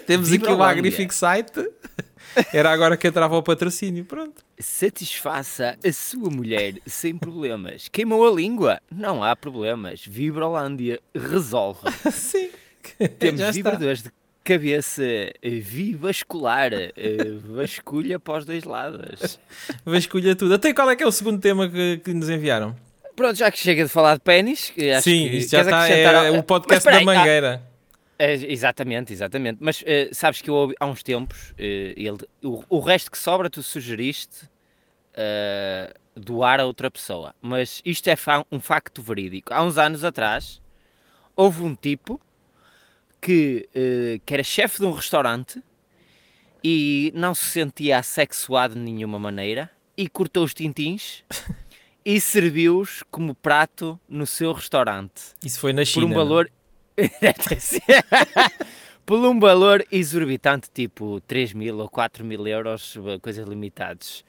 Temos 0.08 0.32
aqui 0.32 0.48
o 0.48 0.58
magnífico 0.58 1.14
site. 1.14 1.68
Era 2.54 2.72
agora 2.72 2.98
que 2.98 3.08
entrava 3.08 3.36
o 3.38 3.44
patrocínio. 3.44 4.06
Pronto. 4.06 4.44
Satisfaça 4.60 5.78
a 5.86 5.92
sua 5.94 6.30
mulher 6.30 6.76
sem 6.86 7.18
problemas. 7.18 7.88
Queimou 7.90 8.28
a 8.28 8.32
língua? 8.32 8.80
Não 8.92 9.24
há 9.24 9.36
problemas. 9.36 10.04
Vibrolândia 10.06 11.00
resolve. 11.16 11.80
Sim. 12.12 12.50
Temos 13.20 13.42
vibradores 13.56 14.04
de 14.04 14.12
cabeça 14.44 15.04
vivascular. 15.44 16.72
eh, 16.74 16.92
Vasculha 17.48 18.20
para 18.20 18.40
os 18.40 18.46
dois 18.46 18.64
lados. 18.64 19.40
Vasculha 19.86 20.36
tudo. 20.36 20.54
Até 20.54 20.74
qual 20.74 20.90
é 20.90 20.96
que 20.96 21.04
é 21.04 21.08
o 21.08 21.12
segundo 21.12 21.40
tema 21.40 21.68
que, 21.70 21.98
que 22.04 22.14
nos 22.14 22.30
enviaram? 22.30 22.76
Pronto, 23.16 23.36
já 23.38 23.50
que 23.50 23.58
chega 23.58 23.84
de 23.84 23.90
falar 23.90 24.16
de 24.16 24.22
pênis, 24.22 24.72
Sim, 25.02 25.30
que 25.30 25.38
isto 25.38 25.52
já 25.52 25.62
está. 25.62 25.88
É 25.90 26.06
al- 26.06 26.36
o 26.40 26.44
podcast 26.44 26.84
da 26.90 26.98
há- 26.98 27.02
Mangueira. 27.02 27.64
É, 28.18 28.34
exatamente, 28.34 29.12
exatamente. 29.12 29.58
Mas 29.62 29.84
eh, 29.86 30.10
sabes 30.14 30.42
que 30.42 30.50
eu 30.50 30.74
há 30.80 30.86
uns 30.86 31.04
tempos, 31.04 31.54
eh, 31.58 31.94
ele, 31.98 32.18
o, 32.44 32.64
o 32.70 32.80
resto 32.80 33.12
que 33.12 33.18
sobra 33.18 33.50
tu 33.50 33.62
sugeriste 33.62 34.50
eh, 35.14 35.94
doar 36.16 36.60
a 36.62 36.66
outra 36.66 36.90
pessoa. 36.90 37.36
Mas 37.42 37.82
isto 37.84 38.08
é 38.10 38.16
fa- 38.16 38.46
um 38.52 38.60
facto 38.60 39.02
verídico. 39.02 39.54
Há 39.54 39.62
uns 39.64 39.78
anos 39.78 40.04
atrás, 40.04 40.62
houve 41.36 41.62
um 41.64 41.76
tipo 41.76 42.22
que, 43.22 43.68
que 44.26 44.34
era 44.34 44.44
chefe 44.44 44.80
de 44.80 44.86
um 44.86 44.92
restaurante 44.92 45.62
e 46.64 47.12
não 47.16 47.34
se 47.36 47.46
sentia 47.46 47.98
assexuado 48.00 48.76
de 48.76 48.80
nenhuma 48.80 49.20
maneira 49.20 49.70
e 49.98 50.08
cortou 50.08 50.44
os 50.44 50.54
tintins 50.54 51.24
e 52.06 52.20
serviu-os 52.22 53.04
como 53.10 53.34
prato 53.36 54.00
no 54.08 54.28
seu 54.28 54.54
restaurante 54.54 55.34
Isso 55.44 55.60
foi 55.60 55.74
na 55.74 55.82
por 55.82 55.86
China. 55.88 56.06
um 56.06 56.10
não? 56.10 56.16
por 59.06 59.20
um 59.20 59.40
valor 59.40 59.86
exorbitante 59.92 60.70
tipo 60.74 61.22
3 61.22 61.54
mil 61.54 61.78
ou 61.80 61.90
4 61.90 62.24
mil 62.26 62.46
euros 62.48 62.96
coisas 63.22 63.48
limitadas 63.48 64.24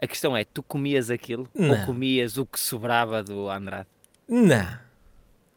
a 0.00 0.06
questão 0.06 0.36
é, 0.36 0.44
tu 0.44 0.62
comias 0.62 1.10
aquilo 1.10 1.48
ou 1.54 1.62
Não. 1.62 1.86
comias 1.86 2.36
o 2.38 2.46
que 2.46 2.58
sobrava 2.60 3.22
do 3.22 3.48
Andrade? 3.50 3.88
Não. 4.28 4.78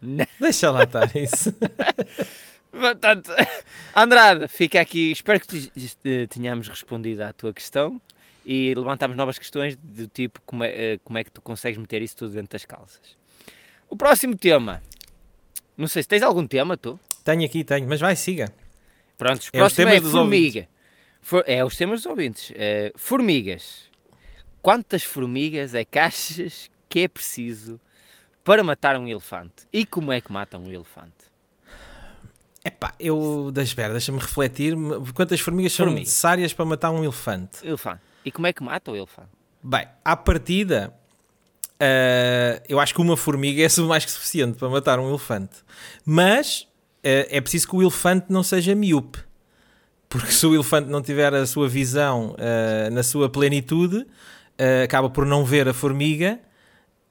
Não. 0.01 0.25
Deixa 0.39 0.71
lá 0.71 0.83
estar 0.83 1.15
isso. 1.15 1.53
Portanto, 2.71 3.31
Andrade, 3.95 4.47
fica 4.47 4.81
aqui, 4.81 5.11
espero 5.11 5.39
que 5.39 5.47
te- 5.47 5.69
te- 5.95 6.27
tenhamos 6.27 6.67
respondido 6.67 7.21
à 7.23 7.31
tua 7.33 7.53
questão 7.53 8.01
e 8.43 8.73
levantamos 8.73 9.15
novas 9.15 9.37
questões 9.37 9.75
do 9.75 10.07
tipo 10.07 10.41
como 10.45 10.63
é, 10.63 10.93
eh, 10.93 10.99
como 11.03 11.19
é 11.19 11.23
que 11.23 11.29
tu 11.29 11.41
consegues 11.41 11.77
meter 11.77 12.01
isso 12.01 12.15
tudo 12.17 12.33
dentro 12.33 12.53
das 12.53 12.65
calças. 12.65 13.15
O 13.89 13.95
próximo 13.95 14.35
tema, 14.35 14.81
não 15.77 15.87
sei 15.87 16.03
se 16.03 16.07
tens 16.09 16.21
algum 16.23 16.45
tema 16.47 16.75
tu? 16.77 16.99
tenho 17.23 17.45
aqui, 17.45 17.63
tenho. 17.63 17.87
Mas 17.87 17.99
vai, 17.99 18.15
siga. 18.15 18.51
Pronto, 19.17 19.43
o 19.43 19.47
É 19.53 19.59
próximo 19.59 19.89
é 19.89 19.99
dos 19.99 20.11
formiga. 20.11 20.67
For- 21.21 21.43
é 21.45 21.63
os 21.63 21.75
temas 21.77 22.01
dos 22.01 22.05
ouvintes. 22.07 22.51
Eh, 22.55 22.91
formigas. 22.95 23.83
Quantas 24.61 25.03
formigas 25.03 25.73
é 25.75 25.85
que 25.85 25.99
achas 25.99 26.69
que 26.89 27.01
é 27.01 27.07
preciso 27.07 27.79
para 28.43 28.63
matar 28.63 28.97
um 28.97 29.07
elefante? 29.07 29.67
E 29.71 29.85
como 29.85 30.11
é 30.11 30.19
que 30.19 30.31
matam 30.31 30.63
um 30.63 30.71
elefante? 30.71 31.13
Epá, 32.63 32.93
eu. 32.99 33.51
Espera, 33.57 33.91
deixa-me 33.93 34.19
refletir. 34.19 34.75
Quantas 35.15 35.39
formigas 35.39 35.73
são 35.73 35.87
necessárias 35.91 36.53
para 36.53 36.65
matar 36.65 36.91
um 36.91 37.03
elefante? 37.03 37.65
Elefante. 37.65 38.01
E 38.23 38.31
como 38.31 38.45
é 38.47 38.53
que 38.53 38.63
mata 38.63 38.91
o 38.91 38.95
elefante? 38.95 39.29
Bem, 39.63 39.87
à 40.05 40.15
partida, 40.15 40.93
ah, 41.81 42.61
eu 42.69 42.79
acho 42.79 42.93
que 42.93 43.01
uma 43.01 43.17
formiga 43.17 43.63
é 43.63 43.67
mais 43.81 44.05
que 44.05 44.11
suficiente 44.11 44.57
para 44.57 44.69
matar 44.69 44.99
um 44.99 45.09
elefante. 45.09 45.57
Mas 46.05 46.67
é, 47.03 47.37
é 47.37 47.41
preciso 47.41 47.67
que 47.67 47.75
o 47.75 47.81
elefante 47.81 48.27
não 48.29 48.43
seja 48.43 48.75
miúpe. 48.75 49.19
Porque 50.07 50.31
se 50.31 50.45
o 50.45 50.53
elefante 50.53 50.89
não 50.89 51.01
tiver 51.01 51.33
a 51.33 51.45
sua 51.45 51.67
visão 51.69 52.35
uh, 52.35 52.93
na 52.93 53.01
sua 53.01 53.29
plenitude, 53.29 53.97
uh, 53.97 54.83
acaba 54.83 55.09
por 55.09 55.25
não 55.25 55.45
ver 55.45 55.69
a 55.69 55.73
formiga 55.73 56.37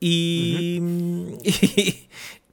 e, 0.01 0.79
uhum. 0.81 1.39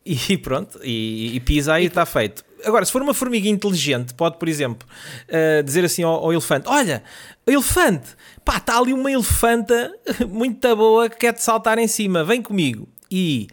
e, 0.06 0.20
e, 0.30 0.38
pronto, 0.38 0.80
e, 0.84 1.36
e 1.36 1.40
pisa 1.42 1.74
aí 1.74 1.84
e 1.84 1.88
está 1.88 2.06
feito. 2.06 2.46
Agora, 2.66 2.86
se 2.86 2.92
for 2.92 3.02
uma 3.02 3.14
formiga 3.14 3.48
inteligente, 3.48 4.14
pode, 4.14 4.38
por 4.38 4.48
exemplo, 4.48 4.88
uh, 5.30 5.64
dizer 5.64 5.86
assim 5.86 6.04
ao, 6.04 6.14
ao, 6.26 6.32
elefante: 6.32 6.68
Olha, 6.68 7.04
elefante, 7.46 8.10
pá, 8.44 8.58
está 8.58 8.78
ali 8.78 8.94
uma 8.94 9.12
elefanta 9.12 9.94
muito 10.28 10.76
boa 10.76 11.10
que 11.10 11.18
quer 11.18 11.34
te 11.34 11.44
saltar 11.44 11.78
em 11.78 11.88
cima, 11.88 12.24
vem 12.24 12.42
comigo. 12.42 12.88
E 13.10 13.48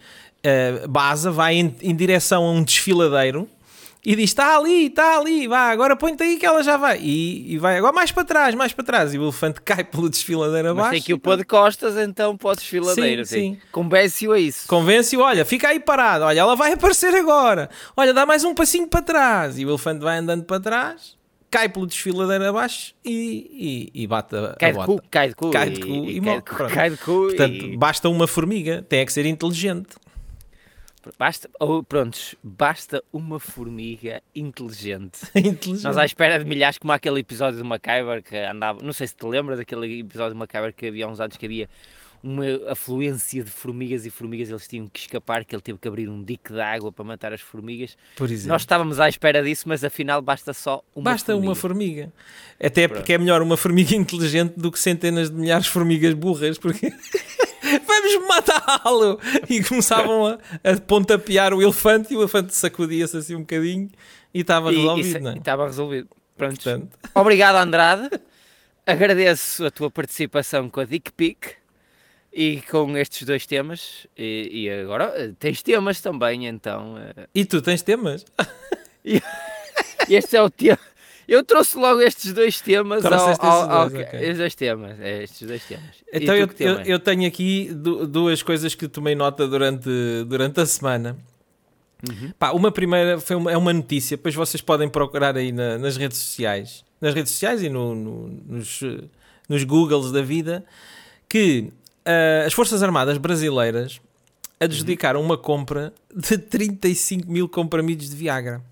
uh, 0.44 0.88
Baza 0.88 1.30
vai 1.30 1.54
em, 1.56 1.75
em 1.82 1.94
direção 1.94 2.44
a 2.44 2.50
um 2.50 2.62
desfiladeiro 2.62 3.49
e 4.04 4.14
diz: 4.14 4.30
Está 4.30 4.56
ali, 4.56 4.87
está 4.87 5.18
ali, 5.18 5.49
vá, 5.49 5.70
agora 5.70 5.96
põe-te 5.96 6.23
aí 6.23 6.37
que 6.37 6.44
ela 6.44 6.62
já 6.62 6.76
vai. 6.76 7.00
E, 7.00 7.54
e, 7.54 7.58
vai 7.58 7.78
agora 7.78 7.92
mais 7.92 8.12
para 8.12 8.25
trás, 8.25 8.54
mais 8.54 8.73
para 8.73 8.84
trás. 8.84 9.14
E 9.14 9.18
o 9.18 9.25
elefante 9.25 9.61
cai 9.64 9.82
pelo 9.82 10.11
desfiladeiro 10.11 10.70
abaixo. 10.70 10.90
Mas 10.90 10.99
tem 10.99 11.02
que 11.02 11.14
o 11.14 11.18
pôr 11.18 11.38
de 11.38 11.44
costas 11.44 11.96
então 11.96 12.37
para 12.37 12.50
o 12.50 12.54
desfiladeiro. 12.54 13.25
Sim, 13.25 13.54
sim. 13.54 13.58
Convence-o 13.73 14.32
a 14.32 14.38
isso. 14.38 14.68
Convence-o, 14.68 15.20
olha, 15.20 15.44
fica 15.44 15.68
aí 15.68 15.80
parado, 15.80 16.25
olha, 16.25 16.40
ela 16.40 16.54
vai 16.54 16.73
aparecer 16.73 17.14
agora. 17.14 17.70
Olha, 17.96 18.12
dá 18.12 18.26
mais 18.26 18.44
um 18.44 18.54
passinho 18.54 18.87
para 18.87 19.02
trás. 19.02 19.58
E 19.58 19.64
o 19.64 19.70
elefante 19.70 20.00
vai 20.00 20.18
andando 20.18 20.44
para 20.44 20.61
trás, 20.61 21.16
cai 21.50 21.68
pelo 21.68 21.87
desfiladeiro 21.87 22.46
abaixo 22.46 22.94
e, 23.04 23.90
e, 23.94 24.02
e 24.02 24.06
bate 24.06 24.37
a, 24.37 24.54
cai 24.58 24.70
a 24.70 24.75
bota. 24.75 24.92
De 24.92 24.99
cu, 24.99 25.08
cai 25.08 25.28
de 25.28 25.34
cu, 25.34 25.50
cai 25.50 25.70
de 25.70 25.80
cu 25.80 25.87
e, 25.87 26.16
e, 26.16 26.20
morre. 26.20 26.42
Cai 26.42 26.90
de 26.90 26.96
cu, 26.99 27.26
Portanto, 27.28 27.78
basta 27.78 28.08
uma 28.08 28.26
formiga, 28.26 28.84
tem 28.87 29.00
é 29.00 29.06
que 29.06 29.12
ser 29.12 29.25
inteligente. 29.25 29.96
Basta, 31.18 31.50
ou 31.61 31.82
prontos, 31.82 32.34
basta 32.42 33.02
uma 33.12 33.38
formiga 33.38 34.23
inteligente. 34.34 35.20
inteligente. 35.34 35.84
Nós 35.84 35.96
à 35.96 36.04
espera 36.04 36.38
de 36.38 36.44
milhares, 36.44 36.78
como 36.78 36.92
aquele 36.92 37.20
episódio 37.20 37.58
do 37.58 37.64
MacGyver 37.64 38.23
que 38.23 38.37
andava, 38.37 38.82
não 38.82 38.92
sei 38.92 39.06
se 39.06 39.14
te 39.14 39.26
lembras 39.26 39.58
daquele 39.58 40.00
episódio 40.00 40.34
do 40.34 40.38
MacGyver 40.38 40.73
que 40.75 40.87
havia 40.87 41.08
uns 41.08 41.20
anos 41.20 41.37
que 41.37 41.46
havia 41.46 41.68
uma 42.25 42.44
afluência 42.70 43.44
de 43.44 43.50
formigas 43.50 44.06
e 44.06 44.11
formigas 44.11 44.49
eles 44.49 44.66
tinham 44.66 44.88
que 44.88 44.99
escapar, 44.99 45.44
que 45.44 45.54
ele 45.54 45.61
teve 45.61 45.78
que 45.78 45.87
abrir 45.87 46.08
um 46.08 46.23
dique 46.23 46.54
de 46.54 46.61
água 46.61 46.90
para 46.90 47.04
matar 47.04 47.34
as 47.34 47.42
formigas. 47.42 47.99
Por 48.16 48.30
exemplo. 48.30 48.49
Nós 48.49 48.62
estávamos 48.62 48.99
à 48.99 49.06
espera 49.11 49.42
disso, 49.42 49.64
mas 49.68 49.84
afinal 49.84 50.23
basta 50.23 50.54
só 50.54 50.82
uma 50.96 51.04
basta 51.04 51.32
formiga. 51.32 51.49
uma 51.49 51.54
formiga. 51.54 52.12
Até 52.58 52.88
Pronto. 52.88 53.00
porque 53.00 53.12
é 53.12 53.18
melhor 53.18 53.42
uma 53.42 53.58
formiga 53.58 53.92
inteligente 53.94 54.54
do 54.56 54.73
que 54.73 54.78
centenas 54.78 55.28
de 55.28 55.37
milhares 55.37 55.66
de 55.66 55.70
formigas 55.70 56.14
burras, 56.14 56.56
porque 56.56 56.90
vamos 58.18 58.28
matá-lo! 58.28 59.21
E 59.49 59.62
começavam 59.62 60.26
a, 60.26 60.38
a 60.62 60.80
pontapear 60.80 61.52
o 61.52 61.62
elefante 61.62 62.12
e 62.12 62.16
o 62.16 62.21
elefante 62.21 62.54
sacudia-se 62.54 63.16
assim 63.16 63.35
um 63.35 63.40
bocadinho 63.40 63.90
e 64.33 64.40
estava 64.40 64.71
resolvido, 64.71 65.18
e, 65.18 65.21
não 65.21 65.30
é? 65.30 65.37
Estava 65.37 65.66
resolvido. 65.66 66.09
Pronto. 66.37 66.54
Portanto. 66.54 66.99
Obrigado, 67.14 67.56
Andrade. 67.56 68.11
Agradeço 68.87 69.64
a 69.64 69.71
tua 69.71 69.90
participação 69.90 70.68
com 70.68 70.80
a 70.80 70.85
Dick 70.85 71.12
Pic 71.12 71.56
e 72.33 72.61
com 72.62 72.97
estes 72.99 73.26
dois 73.26 73.47
temas. 73.47 74.06
E, 74.16 74.50
e, 74.52 74.71
agora 74.71 75.12
eh, 75.16 75.33
tens 75.38 75.62
temas 75.62 76.00
também, 76.00 76.47
então. 76.47 76.99
Eh. 76.99 77.28
E 77.35 77.44
tu 77.44 77.62
tens 77.62 77.83
temas? 77.83 78.26
este 80.09 80.37
é 80.37 80.42
o 80.42 80.50
tema. 80.50 80.78
Eu 81.26 81.43
trouxe 81.43 81.76
logo 81.76 82.00
estes 82.00 82.33
dois 82.33 82.61
temas 82.61 83.04
ao, 83.04 83.12
ao, 83.12 83.71
ao, 83.71 83.90
dois, 83.90 84.07
okay. 84.07 84.21
estes 84.21 84.38
dois 84.38 84.54
temas, 84.54 85.00
é, 85.00 85.23
estes 85.23 85.47
dois 85.47 85.64
temas. 85.64 85.90
Então 86.12 86.35
eu, 86.35 86.49
eu, 86.59 86.81
eu, 86.81 86.99
tenho 86.99 87.26
aqui 87.26 87.71
duas 87.73 88.43
coisas 88.43 88.75
que 88.75 88.87
tomei 88.87 89.14
nota 89.14 89.49
durante, 89.49 89.88
durante 90.26 90.61
a 90.61 90.66
semana. 90.66 91.16
Uhum. 92.09 92.33
Pá, 92.38 92.52
uma 92.52 92.71
primeira 92.71 93.19
foi 93.19 93.37
uma, 93.37 93.50
é 93.50 93.57
uma 93.57 93.73
notícia, 93.73 94.16
depois 94.16 94.35
vocês 94.35 94.61
podem 94.61 94.88
procurar 94.88 95.37
aí 95.37 95.50
na, 95.50 95.78
nas 95.78 95.97
redes 95.97 96.19
sociais, 96.19 96.85
nas 97.00 97.14
redes 97.14 97.33
sociais 97.33 97.62
e 97.62 97.69
no, 97.69 97.95
no, 97.95 98.28
nos, 98.47 98.81
nos 99.49 99.64
Googles 99.64 100.12
da 100.12 100.21
vida, 100.21 100.64
que 101.28 101.73
uh, 102.07 102.47
as 102.47 102.52
Forças 102.52 102.83
Armadas 102.83 103.16
brasileiras 103.16 104.00
adjudicaram 104.61 105.21
uhum. 105.21 105.26
uma 105.26 105.38
compra 105.38 105.93
de 106.14 106.38
35 106.38 107.31
mil 107.31 107.49
comprimidos 107.49 108.11
de 108.11 108.16
Viagra. 108.16 108.62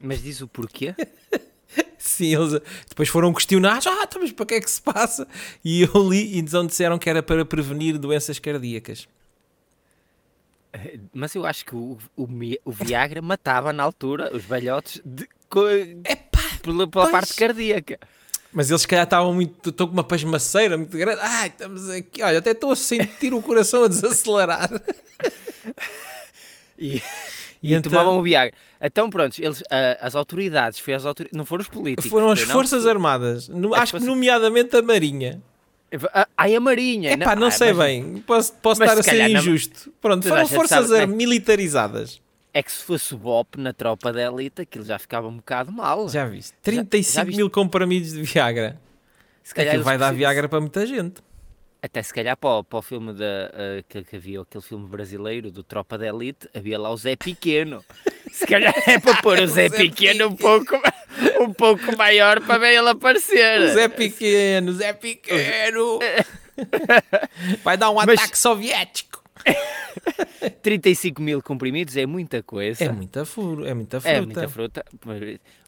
Mas 0.00 0.22
diz 0.22 0.40
o 0.40 0.48
porquê? 0.48 0.94
Sim, 1.98 2.34
eles 2.34 2.60
depois 2.88 3.08
foram 3.08 3.32
questionados, 3.32 3.86
ah, 3.86 4.02
então, 4.02 4.22
mas 4.22 4.32
para 4.32 4.46
que 4.46 4.54
é 4.54 4.60
que 4.60 4.70
se 4.70 4.80
passa? 4.80 5.28
E 5.64 5.82
eu 5.82 6.08
li 6.08 6.34
e 6.34 6.38
então 6.38 6.66
disseram 6.66 6.98
que 6.98 7.08
era 7.08 7.22
para 7.22 7.44
prevenir 7.44 7.98
doenças 7.98 8.38
cardíacas. 8.38 9.06
Mas 11.12 11.34
eu 11.34 11.44
acho 11.44 11.64
que 11.64 11.74
o, 11.74 11.98
o, 12.16 12.28
o 12.64 12.72
Viagra 12.72 13.20
matava 13.20 13.72
na 13.72 13.82
altura 13.82 14.34
os 14.34 14.44
velhotes 14.44 15.02
de, 15.04 15.28
Epá, 16.04 16.40
pela, 16.62 16.86
pela 16.86 17.10
parte 17.10 17.34
cardíaca. 17.34 17.98
Mas 18.52 18.70
eles, 18.70 18.82
se 18.82 18.88
calhar, 18.88 19.04
estavam 19.04 19.34
muito. 19.34 19.70
Estão 19.70 19.86
com 19.86 19.92
uma 19.92 20.04
pasmaceira 20.04 20.76
muito 20.76 20.96
grande. 20.96 21.20
Ai, 21.22 21.48
estamos 21.48 21.88
aqui. 21.88 22.22
Olha, 22.22 22.38
até 22.38 22.50
estou 22.50 22.72
a 22.72 22.76
sentir 22.76 23.32
o 23.32 23.42
coração 23.42 23.84
a 23.84 23.88
desacelerar. 23.88 24.70
e, 26.78 27.02
e, 27.62 27.72
e 27.72 27.74
então... 27.74 27.90
tomavam 27.90 28.18
o 28.18 28.22
Viagra. 28.22 28.54
Então, 28.80 29.10
pronto, 29.10 29.38
eles, 29.38 29.60
uh, 29.60 29.64
as 30.00 30.14
autoridades, 30.14 30.78
foi 30.78 30.94
as 30.94 31.04
autoridades, 31.04 31.36
não 31.36 31.44
foram 31.44 31.62
os 31.62 31.68
políticos. 31.68 32.10
Foram 32.10 32.30
as 32.30 32.40
Forças 32.40 32.84
não? 32.84 32.90
Armadas, 32.90 33.48
no, 33.48 33.74
acho 33.74 33.96
que 33.96 34.04
nomeadamente 34.04 34.76
a 34.76 34.82
Marinha. 34.82 35.42
Ai, 36.36 36.54
a 36.54 36.60
Marinha. 36.60 37.12
Epá, 37.12 37.34
não, 37.34 37.42
não 37.42 37.50
sei 37.50 37.72
mas, 37.72 37.86
bem, 37.86 38.18
posso, 38.26 38.52
posso 38.54 38.82
estar 38.82 38.98
a 38.98 39.02
ser 39.02 39.28
injusto. 39.28 39.86
Não... 39.86 39.94
Pronto, 40.00 40.28
foram 40.28 40.46
forças 40.46 40.88
sabe, 40.88 41.12
militarizadas. 41.12 42.20
É 42.52 42.62
que 42.62 42.72
se 42.72 42.82
fosse 42.82 43.14
o 43.14 43.18
BOP 43.18 43.56
na 43.56 43.72
tropa 43.72 44.12
da 44.12 44.22
elite, 44.22 44.62
aquilo 44.62 44.84
já 44.84 44.98
ficava 44.98 45.28
um 45.28 45.36
bocado 45.36 45.70
mal. 45.70 46.08
Já 46.08 46.26
viste? 46.26 46.54
35 46.62 47.12
já, 47.12 47.20
já 47.20 47.24
viste? 47.24 47.36
mil 47.36 47.50
comprimidos 47.50 48.12
de 48.12 48.22
Viagra. 48.22 48.80
Se 49.42 49.54
calhar 49.54 49.70
aquilo 49.70 49.84
vai 49.84 49.98
dar 49.98 50.12
Viagra 50.12 50.48
para 50.48 50.60
muita 50.60 50.86
gente. 50.86 51.20
Até 51.82 52.02
se 52.02 52.12
calhar 52.12 52.36
para 52.36 52.58
o, 52.58 52.64
para 52.64 52.78
o 52.78 52.82
filme 52.82 53.12
da, 53.14 53.24
uh, 53.24 53.82
que, 53.88 54.04
que, 54.04 54.16
havia, 54.16 54.40
aquele 54.42 54.62
filme 54.62 54.86
brasileiro 54.86 55.50
do 55.50 55.62
Tropa 55.62 55.96
da 55.96 56.06
Elite, 56.06 56.48
havia 56.54 56.78
lá 56.78 56.90
o 56.90 56.96
Zé 56.96 57.16
Pequeno. 57.16 57.82
Se 58.30 58.46
calhar 58.46 58.74
é 58.86 58.98
para 58.98 59.22
pôr 59.22 59.40
o 59.40 59.46
Zé, 59.48 59.68
Zé 59.68 59.76
Pequeno, 59.76 60.28
um 60.28 60.36
pouco, 60.36 60.76
um 61.40 61.52
pouco 61.52 61.96
maior 61.96 62.40
para 62.40 62.58
ver 62.58 62.76
ele 62.76 62.88
aparecer. 62.90 63.62
O 63.62 63.68
Zé 63.72 63.88
Pequeno, 63.88 64.72
Zé 64.74 64.92
Pequeno. 64.92 65.98
Vai 67.64 67.78
dar 67.78 67.90
um 67.90 67.94
Mas... 67.94 68.08
ataque 68.08 68.38
soviético. 68.38 69.09
35 70.62 71.20
mil 71.20 71.42
comprimidos 71.42 71.96
é 71.96 72.06
muita 72.06 72.42
coisa. 72.42 72.84
É 72.84 72.92
muita, 72.92 73.24
furo, 73.24 73.66
é 73.66 73.74
muita 73.74 74.00
fruta. 74.00 74.16
É 74.16 74.20
muita 74.20 74.48
fruta. 74.48 74.84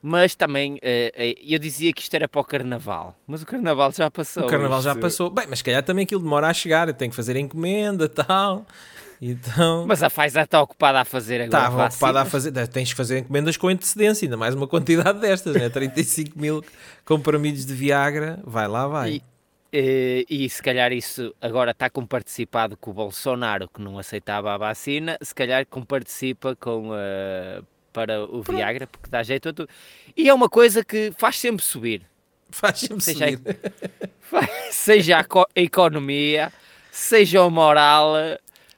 Mas 0.02 0.34
também, 0.34 0.78
eh, 0.82 1.12
eh, 1.14 1.34
eu 1.42 1.58
dizia 1.58 1.92
que 1.92 2.02
isto 2.02 2.14
era 2.14 2.28
para 2.28 2.40
o 2.40 2.44
carnaval. 2.44 3.16
Mas 3.26 3.42
o 3.42 3.46
carnaval 3.46 3.92
já 3.92 4.10
passou. 4.10 4.44
O 4.44 4.46
carnaval 4.46 4.78
isto... 4.78 4.88
já 4.88 4.94
passou. 4.94 5.30
Bem, 5.30 5.46
mas 5.48 5.62
calhar 5.62 5.82
também 5.82 6.04
aquilo 6.04 6.22
demora 6.22 6.48
a 6.48 6.54
chegar. 6.54 6.92
Tem 6.94 7.10
que 7.10 7.16
fazer 7.16 7.36
encomenda 7.36 8.04
e 8.04 8.08
tal. 8.08 8.66
Então... 9.24 9.86
Mas 9.86 10.02
a 10.02 10.10
Pfizer 10.10 10.42
está 10.42 10.60
ocupada 10.60 11.00
a 11.00 11.04
fazer 11.04 11.42
agora. 11.42 11.68
Está 11.68 11.86
ocupada 11.86 12.22
a 12.22 12.24
fazer. 12.24 12.50
Tens 12.66 12.90
que 12.90 12.96
fazer 12.96 13.18
encomendas 13.20 13.56
com 13.56 13.68
antecedência, 13.68 14.26
ainda 14.26 14.36
mais 14.36 14.52
uma 14.52 14.66
quantidade 14.68 15.20
destas, 15.20 15.54
né? 15.54 15.68
35 15.68 16.36
mil 16.36 16.60
comprimidos 17.04 17.64
de 17.64 17.72
Viagra. 17.72 18.40
Vai 18.44 18.66
lá, 18.66 18.88
vai. 18.88 19.10
E, 19.12 19.22
e, 19.72 20.26
e, 20.28 20.48
se 20.50 20.62
calhar 20.62 20.92
isso 20.92 21.34
agora 21.40 21.70
está 21.70 21.88
comparticipado 21.88 22.76
com 22.76 22.90
o 22.90 22.94
Bolsonaro, 22.94 23.68
que 23.68 23.80
não 23.80 23.98
aceitava 23.98 24.52
a 24.52 24.58
vacina, 24.58 25.16
se 25.22 25.34
calhar 25.34 25.64
comparticipa 25.66 26.54
com, 26.56 26.90
uh, 26.90 27.64
para 27.92 28.22
o 28.24 28.42
Pronto. 28.42 28.52
Viagra, 28.52 28.86
porque 28.86 29.08
dá 29.08 29.22
jeito 29.22 29.48
a 29.48 29.52
tudo. 29.52 29.68
E 30.16 30.28
é 30.28 30.34
uma 30.34 30.48
coisa 30.48 30.84
que 30.84 31.12
faz 31.16 31.38
sempre 31.38 31.64
subir. 31.64 32.02
Faz 32.50 32.80
sempre 32.80 33.00
seja 33.00 33.30
subir. 33.30 33.58
A, 34.32 34.72
seja 34.72 35.18
a, 35.18 35.20
a 35.20 35.60
economia, 35.60 36.50
seja 36.90 37.42
o 37.42 37.50
moral, 37.50 38.14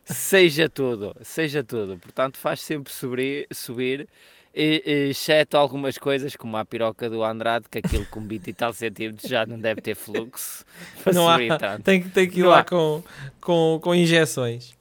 seja 0.05 0.69
tudo, 0.69 1.15
seja 1.23 1.63
tudo. 1.63 1.97
Portanto, 1.97 2.39
faz 2.39 2.61
sempre 2.61 2.93
subir, 2.93 3.47
subir 3.53 4.09
exceto 4.55 5.57
algumas 5.57 5.99
coisas, 5.99 6.37
como 6.37 6.57
a 6.57 6.65
piroca 6.65 7.11
do 7.11 7.25
Andrade, 7.25 7.67
que 7.69 7.79
aquilo 7.79 8.07
com 8.07 8.27
20 8.27 8.49
e 8.49 8.53
tal 8.53 8.73
centímetros 8.73 9.29
já 9.29 9.45
não 9.45 9.59
deve 9.59 9.81
ter 9.81 9.97
fluxo. 9.97 10.65
Não 11.13 11.29
há, 11.29 11.39
tem, 11.83 12.03
tem 12.03 12.29
que 12.29 12.41
ir 12.41 12.43
não 12.43 12.51
lá 12.51 12.65
com, 12.65 13.03
com, 13.41 13.79
com 13.83 13.95
injeções. 13.95 14.75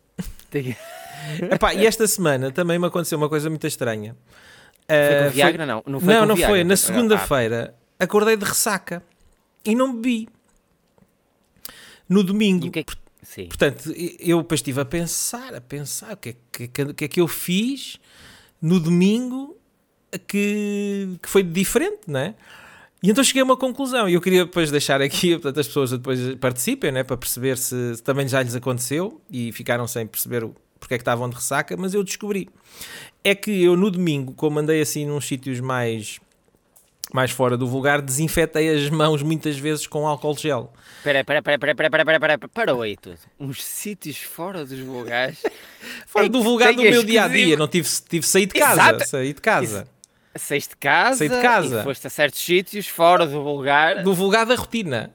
Tem... 0.49 0.75
Epá, 1.51 1.73
e 1.73 1.85
esta 1.85 2.05
semana 2.07 2.51
também 2.51 2.77
me 2.77 2.85
aconteceu 2.85 3.17
uma 3.17 3.29
coisa 3.29 3.49
muito 3.49 3.65
estranha. 3.65 4.15
Foi 4.87 5.19
com 5.19 5.27
uh, 5.27 5.31
Viagra, 5.31 5.65
foi... 5.65 5.65
não? 5.65 5.83
Não 5.85 5.99
foi, 5.99 6.13
não, 6.13 6.25
não 6.27 6.37
foi. 6.37 6.63
Na 6.63 6.75
segunda-feira 6.75 7.75
acordei 7.99 8.37
de 8.37 8.45
ressaca 8.45 9.01
e 9.65 9.73
não 9.75 9.95
bebi. 9.95 10.27
No 12.07 12.23
domingo. 12.23 12.69
Que 12.69 12.79
é 12.79 12.83
que... 12.83 12.93
Sim. 13.23 13.47
Portanto, 13.47 13.91
eu 14.19 14.41
depois 14.41 14.59
estive 14.59 14.81
a 14.81 14.85
pensar, 14.85 15.55
a 15.55 15.61
pensar 15.61 16.13
o 16.13 16.17
que 16.17 16.29
é 16.29 16.35
que, 16.67 16.93
que, 16.93 17.05
é 17.05 17.07
que 17.07 17.21
eu 17.21 17.27
fiz 17.27 17.97
no 18.61 18.79
domingo 18.79 19.57
que, 20.19 21.17
que 21.21 21.29
foi 21.29 21.43
diferente, 21.43 22.01
não 22.07 22.19
é? 22.19 22.33
E 23.01 23.09
então 23.09 23.21
cheguei 23.23 23.41
a 23.41 23.45
uma 23.45 23.57
conclusão 23.57 24.07
e 24.07 24.13
eu 24.13 24.21
queria 24.21 24.45
depois 24.45 24.71
deixar 24.71 25.01
aqui, 25.01 25.31
portanto, 25.39 25.59
as 25.59 25.67
pessoas 25.67 25.91
depois 25.91 26.35
participem, 26.35 26.91
né, 26.91 27.03
para 27.03 27.17
perceber 27.17 27.57
se, 27.57 27.95
se, 27.97 28.01
também 28.03 28.27
já 28.27 28.41
lhes 28.41 28.55
aconteceu 28.55 29.21
e 29.29 29.51
ficaram 29.51 29.85
sem 29.87 30.07
perceber 30.07 30.43
o, 30.43 30.55
porque 30.79 30.93
é 30.93 30.97
que 30.97 31.01
estavam 31.01 31.29
de 31.29 31.35
ressaca, 31.35 31.75
mas 31.77 31.93
eu 31.93 32.03
descobri. 32.03 32.47
É 33.23 33.35
que 33.35 33.63
eu 33.63 33.75
no 33.75 33.91
domingo, 33.91 34.33
como 34.33 34.59
andei 34.59 34.81
assim 34.81 35.05
nos 35.05 35.25
sítios 35.27 35.59
mais 35.59 36.19
mais 37.13 37.29
fora 37.31 37.55
do 37.57 37.67
vulgar, 37.67 38.01
desinfetei 38.01 38.69
as 38.73 38.89
mãos 38.89 39.21
muitas 39.21 39.57
vezes 39.57 39.85
com 39.85 40.07
álcool 40.07 40.35
gel. 40.35 40.73
Espera, 40.97 41.19
espera, 41.19 41.39
espera, 41.39 41.55
espera, 41.55 41.71
espera, 41.87 42.01
espera, 42.01 42.33
espera, 42.33 42.47
parou 42.49 42.81
aí 42.81 42.95
tudo. 42.97 43.17
Uns 43.39 43.63
sítios 43.63 44.17
fora 44.17 44.65
dos 44.65 44.79
vulgares. 44.79 45.43
Fora 46.07 46.25
É 46.25 46.29
do 46.29 46.41
vulgar 46.41 46.73
do 46.73 46.81
meu 46.81 47.01
que 47.01 47.07
dia 47.07 47.25
a 47.25 47.27
dia, 47.27 47.43
dizer- 47.43 47.57
não 47.57 47.67
tive, 47.67 47.87
tive 48.09 48.25
sair 48.25 48.45
de 48.45 48.53
casa, 48.53 48.81
Exato. 48.81 49.07
saí 49.09 49.33
de 49.33 49.41
casa. 49.41 49.85
Saíste 50.35 50.71
de 50.71 50.77
casa, 50.77 51.17
Saí 51.17 51.29
de 51.29 51.41
casa. 51.41 51.81
e 51.81 51.83
foste 51.83 52.07
a 52.07 52.09
certos 52.09 52.39
sítios 52.43 52.87
fora 52.87 53.25
do 53.27 53.43
vulgar, 53.43 54.03
Do 54.03 54.13
vulgar 54.13 54.45
da 54.45 54.55
rotina. 54.55 55.11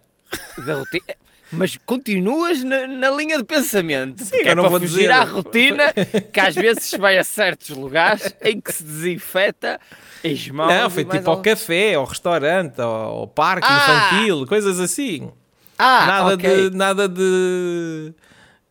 da 0.65 0.75
rotina. 0.75 1.05
Mas 1.51 1.79
continuas 1.87 2.63
na, 2.63 2.87
na 2.87 3.11
linha 3.11 3.39
de 3.39 3.45
pensamento. 3.45 4.23
Sim, 4.23 4.37
eu 4.37 4.49
é 4.53 4.55
não 4.55 4.65
para 4.65 4.71
vou 4.71 4.81
fugir 4.81 4.97
dizer. 4.99 5.11
à 5.11 5.25
rotina 5.25 5.85
que 6.33 6.39
às 6.41 6.55
vezes 6.55 6.91
vai 6.99 7.17
a 7.19 7.25
certos 7.25 7.71
lugares 7.71 8.35
em 8.43 8.61
que 8.61 8.71
se 8.73 8.85
desinfeta 8.85 9.81
as 10.23 10.49
mãos. 10.51 10.69
Não, 10.69 10.91
foi 10.91 11.05
tipo 11.07 11.31
ao 11.31 11.41
café, 11.41 11.95
ao 11.95 12.05
restaurante, 12.05 12.79
ao, 12.81 12.91
ao 12.91 13.27
parque 13.27 13.67
Ah! 13.69 14.11
infantil, 14.13 14.47
coisas 14.47 14.79
assim. 14.79 15.33
Ah, 15.79 16.05
nada 16.07 16.35
ok. 16.35 16.71
de 16.71 16.77
nada 16.77 17.09
de, 17.09 18.13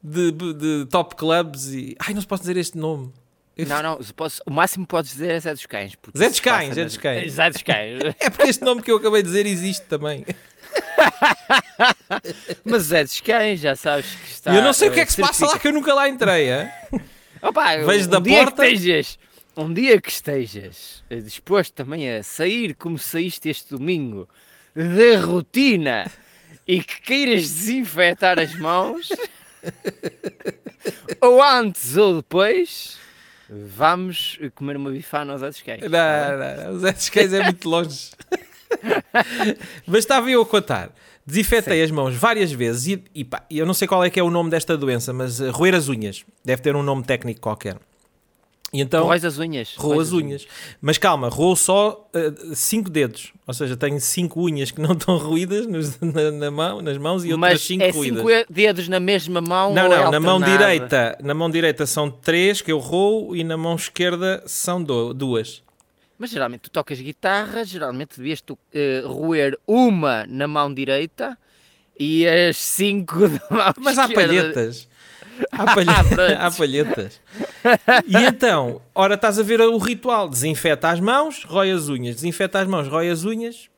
de, 0.03 0.31
de 0.31 0.85
top 0.91 1.15
clubs 1.15 1.69
e. 1.73 1.95
Ai, 1.99 2.13
não 2.13 2.21
se 2.21 2.27
pode 2.27 2.41
dizer 2.41 2.57
este 2.57 2.77
nome. 2.77 3.11
Não, 3.65 3.81
não, 3.81 3.97
posso- 4.15 4.41
o 4.45 4.51
máximo 4.51 4.85
que 4.85 4.89
podes 4.91 5.11
dizer 5.11 5.31
é 5.31 5.39
Zé 5.39 5.53
dos 5.53 5.65
Cães. 5.65 5.93
Zé 6.17 6.29
dos 6.29 6.39
Cães, 6.39 6.73
Zé 6.75 6.85
dos 6.85 6.97
Cães. 6.97 7.33
Zé 7.33 7.49
dos 7.49 7.61
Cães. 7.63 8.01
É 8.19 8.29
porque 8.29 8.49
este 8.49 8.63
nome 8.63 8.81
que 8.81 8.91
eu 8.91 8.97
acabei 8.97 9.21
de 9.23 9.29
dizer 9.29 9.45
existe 9.45 9.85
também. 9.87 10.25
Mas 12.63 12.83
Zé 12.83 13.03
dos 13.03 13.19
Cães, 13.21 13.59
já 13.59 13.75
sabes 13.75 14.05
que 14.13 14.31
está. 14.31 14.53
Eu 14.53 14.61
não 14.61 14.73
sei 14.73 14.89
o 14.89 14.91
que 14.91 14.99
é 14.99 15.05
que 15.05 15.11
se 15.13 15.21
passa 15.21 15.45
lá 15.45 15.57
que 15.59 15.67
eu 15.67 15.73
nunca 15.73 15.93
lá 15.93 16.07
entrei. 16.09 16.49
Opa, 17.41 17.77
Vejo 17.77 18.07
um 18.07 18.09
da 18.09 18.19
dia 18.19 18.43
porta- 18.43 18.63
Que 18.63 18.69
estejas, 18.73 19.19
um 19.55 19.73
dia 19.73 20.01
que 20.01 20.09
estejas 20.09 21.03
eh, 21.09 21.17
disposto 21.17 21.73
também 21.73 22.15
a 22.15 22.23
sair 22.23 22.73
como 22.75 22.97
saíste 22.97 23.49
este 23.49 23.69
domingo 23.75 24.27
da 24.75 25.19
rotina 25.25 26.09
e 26.67 26.83
que 26.83 27.01
queiras 27.01 27.43
desinfetar 27.43 28.39
as 28.39 28.53
mãos, 28.55 29.09
ou 31.21 31.41
antes 31.41 31.95
ou 31.97 32.17
depois, 32.17 32.97
vamos 33.49 34.39
comer 34.55 34.77
uma 34.77 34.91
bifana 34.91 35.33
aos 35.33 35.61
cães. 35.61 35.81
Não, 35.81 35.89
não, 35.89 36.81
não, 36.81 36.89
os 36.89 37.09
Cães 37.09 37.33
é 37.33 37.43
muito 37.43 37.69
longe. 37.69 38.11
Mas 39.85 39.99
estava 39.99 40.29
eu 40.29 40.41
a 40.41 40.45
contar. 40.45 40.91
Desinfetei 41.25 41.83
as 41.83 41.91
mãos 41.91 42.15
várias 42.15 42.51
vezes 42.51 42.87
e, 42.87 43.03
e 43.13 43.23
pá, 43.25 43.45
eu 43.51 43.65
não 43.65 43.73
sei 43.73 43.87
qual 43.87 44.03
é 44.03 44.09
que 44.09 44.19
é 44.19 44.23
o 44.23 44.29
nome 44.29 44.49
desta 44.49 44.77
doença, 44.77 45.11
mas 45.11 45.39
roer 45.39 45.75
as 45.75 45.89
unhas. 45.89 46.23
Deve 46.43 46.61
ter 46.61 46.73
um 46.73 46.81
nome 46.81 47.03
técnico 47.03 47.41
qualquer. 47.41 47.77
E 48.73 48.81
então, 48.81 49.05
Roes 49.05 49.23
as 49.23 49.39
unhas. 49.39 49.73
roo 49.77 49.97
as 49.99 50.11
unhas. 50.11 50.45
Mas 50.81 50.97
calma, 50.97 51.29
roo 51.29 51.55
só 51.55 52.05
5 52.53 52.89
dedos. 52.89 53.31
Ou 53.47 53.53
seja, 53.53 53.77
tenho 53.77 53.97
5 53.99 54.41
unhas 54.45 54.71
que 54.71 54.81
não 54.81 54.91
estão 54.91 55.17
ruídas 55.17 55.65
nos- 55.65 55.97
na, 56.01 56.31
na 56.31 56.51
mão, 56.51 56.81
nas 56.81 56.97
mãos 56.97 57.23
e 57.23 57.31
outras 57.31 57.39
Mas 57.53 57.61
5 57.61 57.81
é 57.83 57.89
ruídas. 57.91 58.19
cinco 58.25 58.53
dedos 58.53 58.87
na 58.89 58.99
mesma 58.99 59.39
mão 59.39 59.73
Não, 59.73 59.85
é 59.93 60.03
não, 60.03 60.11
na 60.11 60.19
mão 60.19 60.41
direita, 60.41 61.17
na 61.23 61.33
mão 61.33 61.49
direita 61.49 61.85
são 61.85 62.11
3 62.11 62.61
que 62.61 62.69
eu 62.71 62.77
roo 62.79 63.33
e 63.35 63.41
na 63.43 63.55
mão 63.55 63.75
esquerda 63.75 64.43
são 64.45 64.83
do- 64.83 65.13
duas. 65.13 65.63
Mas 66.19 66.31
geralmente 66.31 66.61
tu 66.61 66.69
tocas 66.69 66.99
guitarra, 66.99 67.63
geralmente 67.63 68.17
devias 68.17 68.41
tu 68.41 68.57
eh, 68.73 69.01
roer 69.05 69.57
uma 69.65 70.25
na 70.27 70.45
mão 70.47 70.73
direita 70.73 71.37
e 71.97 72.27
as 72.27 72.57
cinco 72.57 73.19
da 73.29 73.39
mão 73.49 73.73
Mas 73.79 73.97
há 73.97 74.07
esquerda. 74.07 74.27
palhetas. 74.27 74.89
Há, 75.51 75.73
pronto. 75.73 75.89
há 76.39 76.51
palhetas. 76.51 77.21
E 78.07 78.17
então, 78.17 78.81
ora 78.93 79.15
estás 79.15 79.39
a 79.39 79.43
ver 79.43 79.61
o 79.61 79.77
ritual. 79.77 80.29
Desinfeta 80.29 80.89
as 80.89 80.99
mãos, 80.99 81.43
rói 81.43 81.71
as 81.71 81.89
unhas. 81.89 82.15
Desinfeta 82.15 82.59
as 82.59 82.67
mãos, 82.67 82.87
rói 82.87 83.09
as 83.09 83.23
unhas. 83.23 83.69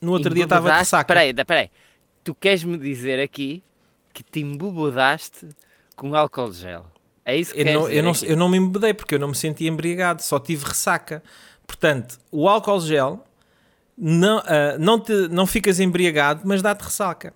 No 0.00 0.12
outro 0.12 0.34
dia 0.34 0.44
estava 0.44 0.70
de 0.70 0.78
ressaca. 0.78 1.06
Peraí, 1.06 1.32
peraí. 1.32 1.70
Tu 2.24 2.34
queres-me 2.34 2.76
dizer 2.78 3.20
aqui 3.20 3.62
que 4.12 4.22
te 4.22 4.40
embebedaste 4.40 5.48
com 5.96 6.14
álcool 6.14 6.52
gel? 6.52 6.86
É 7.24 7.36
isso 7.36 7.54
que 7.54 7.60
Eu 7.60 7.64
não, 7.64 7.88
eu, 7.88 8.02
não, 8.02 8.12
eu 8.22 8.36
não 8.36 8.48
me 8.48 8.58
embebedei 8.58 8.94
porque 8.94 9.14
eu 9.14 9.18
não 9.18 9.28
me 9.28 9.34
senti 9.34 9.66
embriagado, 9.66 10.22
só 10.22 10.38
tive 10.40 10.64
ressaca. 10.64 11.22
Portanto, 11.66 12.18
o 12.30 12.48
álcool 12.48 12.80
gel 12.80 13.24
não, 13.96 14.38
ah, 14.38 14.76
não, 14.78 14.98
te, 14.98 15.12
não 15.28 15.46
ficas 15.46 15.78
embriagado, 15.78 16.42
mas 16.44 16.60
dá-te 16.62 16.82
ressaca. 16.82 17.32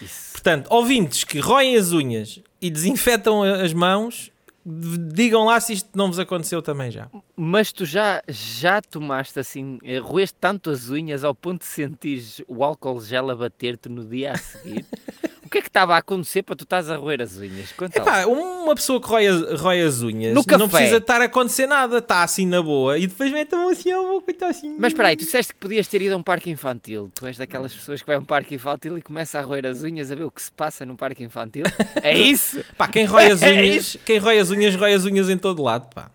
Isso. 0.00 0.32
Portanto, 0.32 0.66
ouvintes 0.70 1.24
que 1.24 1.38
roem 1.38 1.76
as 1.76 1.92
unhas 1.92 2.40
e 2.60 2.70
desinfetam 2.70 3.42
as 3.42 3.72
mãos, 3.72 4.30
digam 4.64 5.44
lá 5.44 5.58
se 5.60 5.72
isto 5.72 5.90
não 5.94 6.08
vos 6.08 6.18
aconteceu 6.18 6.62
também 6.62 6.90
já. 6.90 7.08
Mas 7.36 7.72
tu 7.72 7.84
já, 7.84 8.22
já 8.28 8.80
tomaste 8.82 9.38
assim, 9.38 9.78
eh, 9.82 9.98
roeste 9.98 10.36
tanto 10.40 10.70
as 10.70 10.90
unhas 10.90 11.24
ao 11.24 11.34
ponto 11.34 11.60
de 11.60 11.66
sentires 11.66 12.42
o 12.46 12.62
álcool 12.62 13.00
gel 13.00 13.30
a 13.30 13.34
bater-te 13.34 13.88
no 13.88 14.04
dia 14.04 14.32
a 14.32 14.36
seguir? 14.36 14.84
o 15.50 15.52
que 15.52 15.58
é 15.58 15.62
que 15.62 15.66
estava 15.66 15.96
a 15.96 15.98
acontecer 15.98 16.44
para 16.44 16.54
tu 16.54 16.62
estás 16.62 16.88
a 16.88 16.94
roer 16.94 17.20
as 17.20 17.36
unhas? 17.36 17.74
Epá, 17.92 18.24
uma 18.24 18.72
pessoa 18.72 19.00
que 19.00 19.08
rói 19.08 19.26
as, 19.26 19.60
rói 19.60 19.82
as 19.82 20.00
unhas 20.00 20.32
No 20.32 20.42
não 20.42 20.44
café. 20.44 20.68
precisa 20.68 20.98
estar 20.98 21.20
a 21.20 21.24
acontecer 21.24 21.66
nada, 21.66 21.98
está 21.98 22.22
assim 22.22 22.46
na 22.46 22.62
boa 22.62 22.96
e 22.96 23.08
depois 23.08 23.32
metam 23.32 23.68
assim 23.68 23.90
a 23.90 24.00
boca 24.00 24.30
e 24.30 24.32
está 24.32 24.46
assim. 24.46 24.76
Mas 24.78 24.92
espera 24.92 25.08
aí, 25.08 25.16
tu 25.16 25.24
disseste 25.24 25.52
que 25.52 25.58
podias 25.58 25.88
ter 25.88 26.02
ido 26.02 26.14
a 26.14 26.18
um 26.18 26.22
parque 26.22 26.50
infantil. 26.50 27.10
Tu 27.12 27.26
és 27.26 27.36
daquelas 27.36 27.74
pessoas 27.74 28.00
que 28.00 28.06
vai 28.06 28.14
a 28.14 28.20
um 28.20 28.24
parque 28.24 28.54
infantil 28.54 28.96
e 28.96 29.02
começa 29.02 29.40
a 29.40 29.42
roer 29.42 29.66
as 29.66 29.82
unhas 29.82 30.12
a 30.12 30.14
ver 30.14 30.22
o 30.22 30.30
que 30.30 30.40
se 30.40 30.52
passa 30.52 30.86
num 30.86 30.94
parque 30.94 31.24
infantil? 31.24 31.64
É 32.00 32.16
isso? 32.16 32.64
Pá, 32.78 32.86
quem 32.86 33.04
rói 33.04 33.32
as 33.32 33.42
É 33.50 33.50
unhas, 33.50 33.96
quem 34.04 34.18
rói 34.18 34.38
as 34.38 34.50
unhas, 34.50 34.76
rói 34.76 34.94
as 34.94 35.04
unhas 35.04 35.28
em 35.28 35.36
todo 35.36 35.64
lado, 35.64 35.92
pá. 35.92 36.12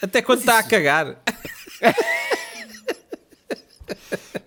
Até 0.00 0.22
quando 0.22 0.38
está 0.38 0.58
a 0.58 0.62
cagar. 0.62 1.18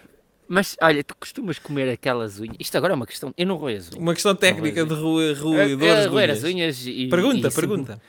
Mas 0.48 0.76
olha, 0.82 1.04
tu 1.04 1.16
costumas 1.20 1.58
comer 1.58 1.90
aquelas 1.90 2.40
unhas. 2.40 2.56
Isto 2.60 2.78
agora 2.78 2.94
é 2.94 2.96
uma 2.96 3.08
questão. 3.08 3.34
Eu 3.38 3.48
não 3.48 3.56
roio 3.56 3.78
as 3.78 3.88
unhas. 3.90 4.00
Uma 4.02 4.14
questão 4.14 4.36
técnica 4.36 4.86
de 4.86 4.94
roedores 4.94 5.70
eu 5.72 5.78
de 5.78 6.32
as 6.32 6.44
unhas 6.44 6.86
e. 6.86 7.08
Pergunta, 7.10 7.48
e, 7.48 7.52
pergunta. 7.52 8.02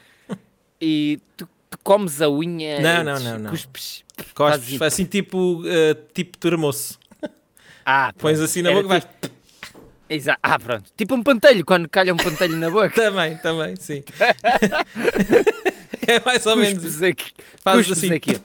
E 0.80 1.18
tu, 1.36 1.48
tu 1.70 1.78
comes 1.82 2.20
a 2.20 2.28
unha. 2.28 2.80
Não, 2.80 3.04
não, 3.04 3.20
não, 3.20 3.38
não. 3.38 3.50
cuspes- 3.50 4.04
Cospes, 4.34 4.76
fazes- 4.76 4.82
assim 4.82 5.04
tipo, 5.04 5.62
eh, 5.66 5.94
tipo 6.14 6.38
termoço. 6.38 6.98
Ah, 7.84 8.12
Pões 8.18 8.40
assim 8.40 8.62
na 8.62 8.70
Era 8.70 8.82
boca 8.82 8.96
e 8.96 9.00
vais. 9.00 9.04
tipo- 9.20 9.36
Exa- 10.08 10.38
Ah, 10.42 10.58
pronto. 10.58 10.90
Tipo 10.96 11.14
um 11.14 11.22
pantelho, 11.22 11.64
quando 11.64 11.88
calha 11.88 12.14
um 12.14 12.16
pantelho 12.16 12.56
na 12.56 12.70
boca. 12.70 12.90
Também, 12.94 13.36
também, 13.38 13.74
sim. 13.76 14.02
é 16.06 16.20
mais 16.24 16.44
ou 16.46 16.56
menos 16.56 17.02
aqui. 17.02 17.32
Fazes 17.62 17.90
assim. 17.92 18.12
aqui. 18.12 18.38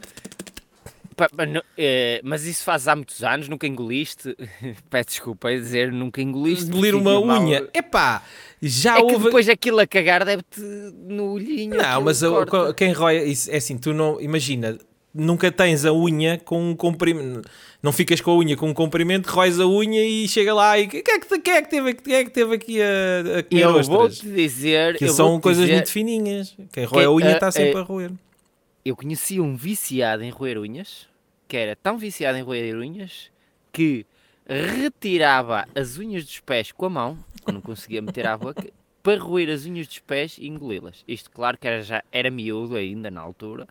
Eh, 1.77 2.21
mas 2.23 2.45
isso 2.45 2.63
faz 2.63 2.87
há 2.87 2.95
muitos 2.95 3.23
anos, 3.23 3.47
nunca 3.47 3.67
engoliste. 3.67 4.35
Peço 4.89 5.07
desculpa, 5.09 5.51
é 5.51 5.55
dizer, 5.57 5.91
nunca 5.91 6.21
engoliste. 6.21 6.65
Engolir 6.65 6.95
uma 6.95 7.19
unha. 7.19 7.67
Epá, 7.73 8.23
já 8.61 8.97
É 8.97 9.03
que 9.05 9.13
houve. 9.13 9.25
depois 9.25 9.49
aquilo 9.49 9.79
a 9.79 9.87
cagar 9.87 10.23
deve-te 10.25 10.61
no 10.61 11.33
olhinho. 11.33 11.75
Não, 11.77 12.01
mas 12.01 12.21
corta. 12.21 12.73
quem 12.73 12.91
rói. 12.91 13.23
Isso, 13.23 13.51
é 13.51 13.57
assim, 13.57 13.77
tu 13.77 13.93
não. 13.93 14.19
Imagina, 14.21 14.77
nunca 15.13 15.51
tens 15.51 15.85
a 15.85 15.93
unha 15.93 16.37
com 16.39 16.71
um 16.71 16.75
comprimento. 16.75 17.41
Não 17.83 17.91
ficas 17.91 18.21
com 18.21 18.31
a 18.31 18.37
unha 18.37 18.55
com 18.55 18.69
um 18.69 18.73
comprimento, 18.75 19.27
róis 19.29 19.59
a 19.59 19.65
unha 19.67 20.03
e 20.05 20.27
chega 20.27 20.53
lá 20.53 20.77
e. 20.77 20.87
Quem 20.87 20.99
é 21.15 21.19
que, 21.19 21.39
quem 21.39 21.53
é 21.55 21.61
que, 21.63 21.69
teve, 21.69 21.93
quem 21.95 22.13
é 22.15 22.23
que 22.23 22.29
teve 22.29 22.55
aqui 22.55 22.79
a, 22.81 23.39
a 23.39 23.43
comer 23.43 23.61
Eu 23.63 23.83
vou-te 23.83 24.27
dizer. 24.27 24.97
Que 24.97 25.05
eu 25.05 25.09
são 25.13 25.39
coisas 25.41 25.63
dizer- 25.63 25.75
muito 25.77 25.89
fininhas. 25.91 26.55
Quem 26.71 26.85
rói 26.85 27.03
a 27.03 27.07
Que, 27.07 27.13
unha 27.13 27.31
está 27.33 27.51
sempre 27.51 27.79
a 27.79 27.83
roer. 27.83 28.11
Eu 28.83 28.95
conheci 28.95 29.39
um 29.39 29.55
viciado 29.55 30.23
em 30.23 30.31
roer 30.31 30.57
unhas, 30.57 31.07
que 31.47 31.55
era 31.55 31.75
tão 31.75 31.97
viciado 31.97 32.37
em 32.37 32.41
roer 32.41 32.75
unhas, 32.75 33.31
que 33.71 34.05
retirava 34.47 35.67
as 35.75 35.97
unhas 35.97 36.25
dos 36.25 36.39
pés 36.39 36.71
com 36.71 36.85
a 36.85 36.89
mão, 36.89 37.25
quando 37.43 37.55
não 37.55 37.61
conseguia 37.61 38.01
meter 38.01 38.25
à 38.25 38.35
boca, 38.35 38.67
para 39.03 39.21
roer 39.21 39.49
as 39.49 39.65
unhas 39.65 39.87
dos 39.87 39.99
pés 39.99 40.37
e 40.39 40.47
engoli-las. 40.47 41.03
Isto, 41.07 41.29
claro, 41.29 41.57
que 41.57 41.67
era, 41.67 41.81
já 41.83 42.03
era 42.11 42.31
miúdo 42.31 42.75
ainda 42.75 43.11
na 43.11 43.21
altura. 43.21 43.67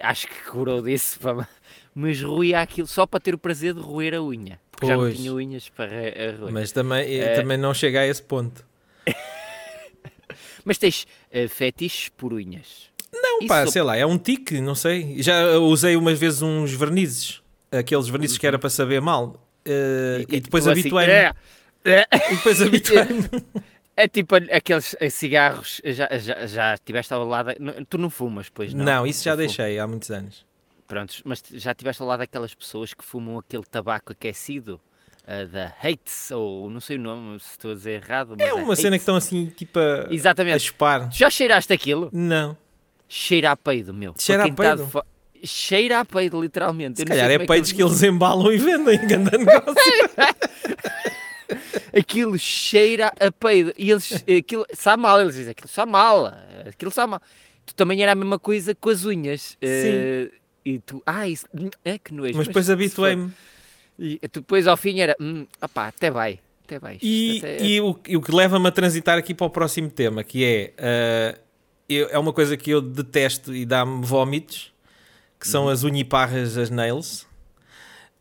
Acho 0.00 0.28
que 0.28 0.42
curou 0.50 0.80
disso, 0.80 1.18
pá, 1.20 1.46
mas 1.94 2.22
roía 2.22 2.60
aquilo 2.62 2.86
só 2.86 3.06
para 3.06 3.20
ter 3.20 3.34
o 3.34 3.38
prazer 3.38 3.74
de 3.74 3.80
roer 3.80 4.14
a 4.14 4.22
unha. 4.22 4.58
Porque 4.70 4.86
já 4.86 4.94
não 4.94 5.02
Pois. 5.02 5.16
tinha 5.16 5.32
unhas 5.34 5.68
para 5.68 5.92
a 5.92 6.36
roer. 6.38 6.52
Mas 6.52 6.72
também, 6.72 7.04
eh, 7.04 7.18
eh, 7.18 7.34
também 7.34 7.58
não 7.58 7.74
chega 7.74 8.00
a 8.00 8.06
esse 8.06 8.22
ponto. 8.22 8.64
Mas 10.64 10.78
tens 10.78 11.06
eh, 11.30 11.48
fetiches 11.48 12.08
por 12.10 12.32
unhas. 12.32 12.90
Não, 13.12 13.38
Isso- 13.38 13.48
pá, 13.48 13.66
sei 13.66 13.82
lá, 13.82 13.96
é 13.96 14.04
um 14.06 14.18
tique, 14.18 14.60
não 14.60 14.74
sei. 14.74 15.20
Já 15.22 15.56
usei 15.58 15.96
umas 15.96 16.18
vezes 16.18 16.42
uns 16.42 16.72
vernizes, 16.72 17.42
aqueles 17.70 18.08
vernizes 18.08 18.38
que 18.38 18.46
era 18.46 18.58
para 18.58 18.70
saber 18.70 19.00
mal. 19.00 19.44
eh, 19.64 20.24
e, 20.28 20.40
depois 20.40 20.64
tu 20.64 20.70
assim, 20.70 20.80
habituei-me. 20.80 21.12
"É, 21.12 21.32
é", 21.84 22.06
E 22.32 22.36
depois 22.36 22.60
habituei-me. 22.62 23.28
É 23.96 24.06
tipo 24.08 24.34
aqueles 24.36 24.94
eh, 25.00 25.10
cigarros, 25.10 25.80
já, 25.84 26.08
já, 26.18 26.46
já 26.46 26.74
estiveste 26.74 27.12
ao 27.12 27.24
lado, 27.26 27.50
tu 27.88 27.98
não 27.98 28.08
fumas, 28.10 28.48
pois 28.48 28.72
não? 28.72 28.84
Não, 28.84 29.06
isso 29.06 29.24
já 29.24 29.34
Tu 29.34 29.38
deixei 29.38 29.78
há 29.78 29.86
muitos 29.86 30.10
anos. 30.10 30.46
Prontos, 30.86 31.20
mas 31.24 31.42
já 31.52 31.72
estiveste 31.72 32.00
ao 32.00 32.08
lado 32.08 32.20
daquelas 32.20 32.54
pessoas 32.54 32.94
que 32.94 33.04
fumam 33.04 33.38
aquele 33.38 33.64
tabaco 33.64 34.12
aquecido 34.12 34.80
uh, 35.24 35.46
da 35.48 35.74
Hates, 35.82 36.30
ou 36.30 36.70
não 36.70 36.80
sei 36.80 36.96
o 36.96 37.00
nome, 37.00 37.38
se 37.40 37.50
estou 37.50 37.72
a 37.72 37.74
dizer 37.74 38.02
errado. 38.02 38.34
Mas 38.38 38.48
É 38.48 38.54
uma 38.54 38.76
cena 38.76 38.96
que 38.96 39.02
estão 39.02 39.16
assim, 39.16 39.46
tipo, 39.46 39.78
a, 39.78 40.06
a 40.08 40.14
Exatamente. 40.14 40.60
chupar. 40.60 41.10
Tu 41.10 41.16
já 41.18 41.28
cheiraste 41.28 41.72
aquilo? 41.72 42.08
Não. 42.12 42.56
Cheira 43.08 43.52
a 43.52 43.56
peido, 43.56 43.94
meu. 43.94 44.14
Cheira 44.18 44.44
a 44.44 44.48
tá 44.48 44.54
peido? 44.54 44.86
fo- 44.88 45.02
Cheira 45.44 46.00
a 46.00 46.04
peido, 46.04 46.40
literalmente. 46.42 46.98
Se 46.98 47.06
calhar 47.06 47.30
é 47.30 47.38
peidos 47.38 47.70
que 47.72 47.76
aquilo- 47.76 47.90
eles 47.90 48.02
embalam 48.02 48.52
e 48.52 48.58
vendem, 48.58 48.98
grande 49.06 49.30
negócio. 49.38 49.74
Aquilo 51.96 52.38
cheira 52.38 53.12
a 53.18 53.32
peido. 53.32 53.72
E 53.78 53.90
eles, 53.90 54.24
aquilo 54.38 54.66
sabe 54.74 55.02
mal, 55.02 55.20
eles 55.20 55.34
dizem, 55.34 55.52
aquilo 55.52 55.68
sabe 55.68 55.90
mal, 55.92 56.26
aquilo 56.66 56.90
sabe 56.90 57.10
mal. 57.12 57.22
Tu 57.64 57.74
também 57.74 58.02
era 58.02 58.12
a 58.12 58.14
mesma 58.14 58.38
coisa 58.38 58.74
com 58.74 58.90
as 58.90 59.04
unhas. 59.04 59.56
eh, 59.62 60.30
e 60.64 60.78
tu, 60.80 61.02
ah, 61.06 61.26
isso, 61.26 61.46
hum, 61.54 61.70
é 61.84 61.98
que 61.98 62.12
nojo. 62.12 62.36
Mas 62.36 62.46
depois 62.46 62.66
se 62.66 62.72
habituei-me. 62.72 63.32
E 63.98 64.18
tu 64.28 64.40
depois 64.40 64.66
ao 64.66 64.76
fim 64.76 65.00
era, 65.00 65.16
hum, 65.20 65.46
opá, 65.62 65.88
até 65.88 66.10
vai, 66.10 66.38
até 66.64 66.78
vai. 66.78 66.98
E, 67.02 67.38
até- 67.38 67.62
e 67.64 67.80
o, 67.80 67.90
o 67.90 68.22
que 68.22 68.32
leva-me 68.32 68.68
a 68.68 68.70
transitar 68.70 69.18
aqui 69.18 69.34
para 69.34 69.46
o 69.46 69.50
próximo 69.50 69.90
tema, 69.90 70.22
que 70.22 70.44
é, 70.44 70.72
ah, 70.78 71.38
eu- 71.88 72.08
é 72.10 72.18
uma 72.18 72.32
coisa 72.32 72.56
que 72.56 72.70
eu 72.70 72.80
detesto 72.80 73.54
e 73.54 73.64
dá-me 73.64 74.04
vómitos, 74.04 74.72
que 75.40 75.46
são 75.48 75.68
as 75.68 75.82
uniparras, 75.84 76.56
as 76.56 76.70
nails. 76.70 77.26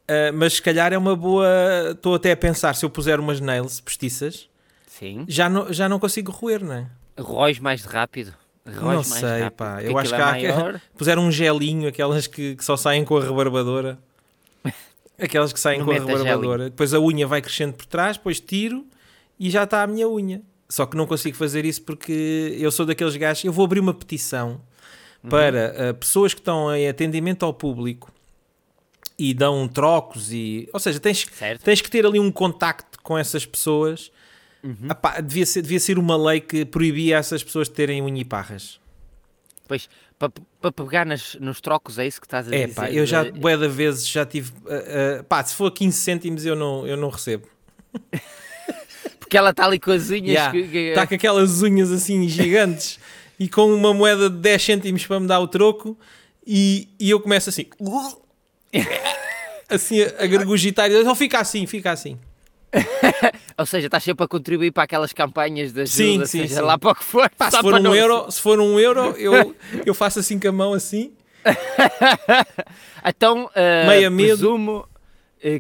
Ah, 0.08 0.32
mas 0.34 0.54
se 0.54 0.62
calhar 0.62 0.94
é 0.94 0.98
uma 0.98 1.16
boa. 1.16 1.48
Estou 1.92 2.16
até 2.16 2.32
a 2.32 2.38
pensar, 2.38 2.74
se 2.76 2.86
eu 2.86 2.90
puser 2.90 3.20
umas 3.20 3.40
nails 3.42 3.80
postiças, 3.82 4.48
Sim. 4.88 5.26
já 5.28 5.50
não, 5.50 5.72
já 5.74 5.90
não 5.90 6.00
consigo 6.00 6.32
roer, 6.32 6.64
não 6.64 6.74
é? 6.74 6.88
Róis 7.20 7.60
mais 7.60 7.84
rápido. 7.84 8.34
Róis 8.66 8.78
Não 8.80 8.86
mais 8.94 9.08
sei, 9.08 9.42
rápido, 9.44 9.58
pá, 9.58 9.82
eu 9.82 9.98
acho 9.98 10.14
aquilo 10.14 10.40
que 10.40 10.46
é 10.46 10.52
há- 10.52 10.56
maior. 10.56 10.82
Puser 10.98 11.18
um 11.18 11.32
gelinho, 11.32 11.88
aquelas 11.88 12.28
que, 12.28 12.56
que 12.56 12.64
só 12.66 12.76
saem 12.78 13.04
com 13.06 13.18
a 13.18 13.22
rebarbadora. 13.24 13.98
Aquelas 15.20 15.52
que 15.52 15.60
saem 15.60 15.80
Não 15.80 15.86
com 15.88 15.92
a 15.92 15.96
rebarbadora. 15.96 16.66
Depois 16.66 16.94
a 16.94 17.00
unha 17.00 17.26
vai 17.26 17.42
crescendo 17.42 17.74
por 17.74 17.86
trás, 17.88 18.18
depois 18.18 18.40
tiro 18.40 18.86
e 19.40 19.50
já 19.50 19.64
está 19.64 19.82
a 19.82 19.88
minha 19.88 20.08
unha. 20.08 20.42
Só 20.70 20.86
que 20.86 20.98
não 20.98 21.08
consigo 21.08 21.36
fazer 21.38 21.64
isso 21.66 21.82
porque 21.84 22.56
eu 22.60 22.70
sou 22.72 22.86
daqueles 22.86 23.16
gajos. 23.16 23.44
Eu 23.46 23.54
vou 23.54 23.66
abrir 23.66 23.80
uma 23.80 23.94
petição 23.94 24.62
Uhum. 25.24 25.30
para 25.32 25.74
uh, 25.92 25.94
pessoas 25.96 26.34
que 26.34 26.40
estão 26.40 26.74
em 26.76 26.88
atendimento 26.88 27.44
ao 27.44 27.52
público 27.54 28.12
e 29.18 29.34
dão 29.34 29.68
trocos 29.68 30.32
e. 30.32 30.70
Ou 30.72 30.80
seja, 30.80 31.00
tens, 31.00 31.26
Certo. 31.32 31.64
tens 31.64 31.82
que 31.82 31.90
ter 31.90 32.06
ali 32.06 32.20
um 32.20 32.32
contacto 32.32 33.00
com 33.02 33.18
essas 33.18 33.46
pessoas. 33.46 34.12
Uhum. 34.64 34.88
Devia, 35.26 35.46
ser, 35.46 35.62
devia 35.64 35.80
ser 35.80 35.98
uma 35.98 36.16
lei 36.18 36.40
que 36.42 36.64
proibia 36.66 37.18
essas 37.18 37.44
pessoas 37.44 37.68
de 37.68 37.74
terem 37.74 38.02
unha 38.02 38.22
e 38.22 38.26
parras. 38.26 38.80
Pois, 39.68 39.90
para 40.20 40.32
pa 40.62 40.72
pegar 40.72 41.06
nas, 41.06 41.36
nos 41.36 41.60
trocos, 41.62 41.98
é 41.98 42.06
isso 42.08 42.22
que 42.22 42.28
estás 42.28 42.48
a 42.52 42.56
É 42.56 42.62
dizer? 42.68 42.76
pá, 42.76 42.92
eu 42.92 43.06
já, 43.06 43.24
de- 43.24 43.32
bué 43.32 43.58
de 43.58 43.68
vezes 43.68 44.08
já 44.08 44.26
tive. 44.26 44.52
uh, 44.66 45.20
uh, 45.22 45.24
pá, 45.24 45.44
se 45.44 45.56
for 45.56 45.72
15 45.72 45.98
cêntimos 45.98 46.46
eu 46.46 46.56
não, 46.56 46.86
eu 46.86 46.96
não 46.96 47.10
recebo. 47.10 47.48
Porque 49.28 49.38
ela 49.38 49.50
está 49.50 49.66
ali 49.66 49.78
com 49.78 49.92
as 49.92 50.10
unhas. 50.10 50.26
Yeah, 50.30 50.52
que- 50.54 50.68
que- 50.70 50.78
Está 50.90 51.06
com 51.06 51.16
aquelas 51.16 51.62
unhas 51.62 51.92
assim 51.92 52.28
gigantes 52.30 52.98
e 53.38 53.50
com 53.50 53.74
uma 53.74 53.94
moeda 53.94 54.30
de 54.30 54.38
10 54.38 54.64
cêntimos 54.64 55.06
para 55.06 55.20
me 55.20 55.28
dar 55.28 55.40
o 55.42 55.48
troco 55.48 55.98
e, 56.46 56.88
e 56.98 57.10
eu 57.10 57.20
começo 57.20 57.50
assim. 57.50 57.66
assim 59.70 60.02
a, 60.02 60.26
gargugitar. 60.28 60.90
Não, 60.90 61.14
fica 61.14 61.40
assim, 61.40 61.66
fica 61.68 61.92
assim. 61.92 62.18
Ou 63.58 63.66
seja, 63.66 63.88
estás 63.88 64.04
sempre 64.04 64.24
a 64.24 64.28
contribuir 64.28 64.72
para 64.72 64.84
aquelas 64.84 65.12
campanhas 65.14 65.70
ajuda, 65.72 65.86
Sim, 65.88 66.20
sim, 66.26 66.42
seja 66.42 66.56
sim. 66.56 66.62
lá 66.62 66.78
para 66.78 66.92
o 66.92 66.96
que 66.96 67.04
for. 67.04 67.30
Pá, 67.38 67.50
se 67.52 67.58
for 67.58 67.72
para 67.72 67.80
um 67.80 67.84
não- 67.84 67.96
euro, 67.96 68.32
se 68.32 68.40
for 68.42 68.60
um 68.60 68.80
euro 68.80 69.16
eu, 69.18 69.56
eu 69.86 69.94
faço 69.94 70.20
assim 70.20 70.40
com 70.40 70.48
a 70.48 70.52
mão 70.52 70.74
assim. 70.74 71.12
Então, 73.06 73.46
uh, 73.46 73.88
Meia 73.88 74.10
medo. 74.10 74.28
presumo 74.38 74.88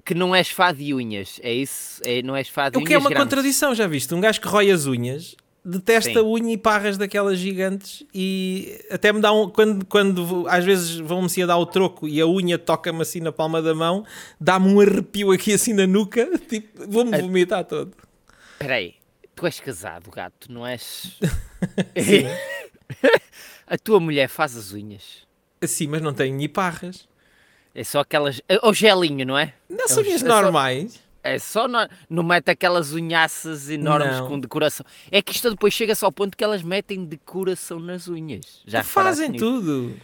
que 0.03 0.13
não 0.13 0.35
és 0.35 0.49
fã 0.49 0.73
de 0.73 0.93
unhas, 0.93 1.39
é 1.43 1.53
isso? 1.53 2.01
É, 2.03 2.21
não 2.21 2.35
és 2.35 2.49
fã 2.49 2.69
de 2.69 2.77
O 2.77 2.79
unhas 2.79 2.87
que 2.87 2.93
é 2.93 2.97
uma 2.97 3.09
grandes. 3.09 3.23
contradição, 3.23 3.75
já 3.75 3.87
viste? 3.87 4.13
Um 4.13 4.21
gajo 4.21 4.41
que 4.41 4.47
rói 4.47 4.71
as 4.71 4.85
unhas 4.85 5.35
detesta 5.63 6.13
Sim. 6.13 6.25
unha 6.25 6.53
e 6.53 6.57
parras 6.57 6.97
daquelas 6.97 7.37
gigantes 7.37 8.05
e 8.13 8.79
até 8.89 9.11
me 9.11 9.19
dá 9.19 9.33
um. 9.33 9.49
Quando, 9.49 9.85
quando 9.85 10.45
às 10.47 10.63
vezes 10.63 10.95
vão-me 10.97 11.27
a 11.43 11.45
dar 11.45 11.57
o 11.57 11.65
troco 11.65 12.07
e 12.07 12.21
a 12.21 12.25
unha 12.27 12.57
toca-me 12.57 13.01
assim 13.01 13.19
na 13.19 13.33
palma 13.33 13.61
da 13.61 13.75
mão, 13.75 14.05
dá-me 14.39 14.73
um 14.73 14.79
arrepio 14.79 15.31
aqui 15.31 15.53
assim 15.53 15.73
na 15.73 15.85
nuca, 15.85 16.25
tipo, 16.47 16.89
vou-me 16.89 17.19
vomitar 17.19 17.65
todo. 17.65 17.93
Espera 18.53 18.75
aí, 18.75 18.95
tu 19.35 19.45
és 19.45 19.59
casado, 19.59 20.09
gato, 20.09 20.51
não 20.51 20.65
és... 20.65 21.17
A 23.67 23.77
tua 23.77 23.99
mulher 23.99 24.29
faz 24.29 24.55
as 24.55 24.71
unhas. 24.71 25.27
Sim, 25.63 25.87
mas 25.87 26.01
não 26.01 26.13
tenho 26.13 26.33
unha 26.33 26.45
e 26.45 26.47
parras. 26.47 27.07
É 27.77 27.83
só 27.83 27.99
aquelas... 27.99 28.41
Ou 28.63 28.73
gelinho, 28.73 29.23
não 29.23 29.37
é? 29.37 29.53
Não 29.69 29.85
É 29.85 29.87
são 29.87 30.01
unhas 30.01 30.23
é 30.23 30.27
só- 30.27 30.41
normais. 30.41 30.99
É 31.23 31.37
só 31.37 31.67
não, 31.67 31.87
não 32.09 32.23
mete 32.23 32.49
aquelas 32.49 32.91
unhaças 32.93 33.69
enormes 33.69 34.17
Não. 34.17 34.27
com 34.29 34.39
decoração. 34.39 34.83
É 35.11 35.21
que 35.21 35.33
isto 35.33 35.49
depois 35.51 35.73
chega-se 35.73 36.03
ao 36.03 36.11
ponto 36.11 36.35
que 36.35 36.43
elas 36.43 36.63
metem 36.63 37.05
decoração 37.05 37.79
nas 37.79 38.07
unhas. 38.07 38.61
Já 38.65 38.81
Fazem 38.81 39.29
nisso? 39.29 39.45
tudo. 39.45 39.95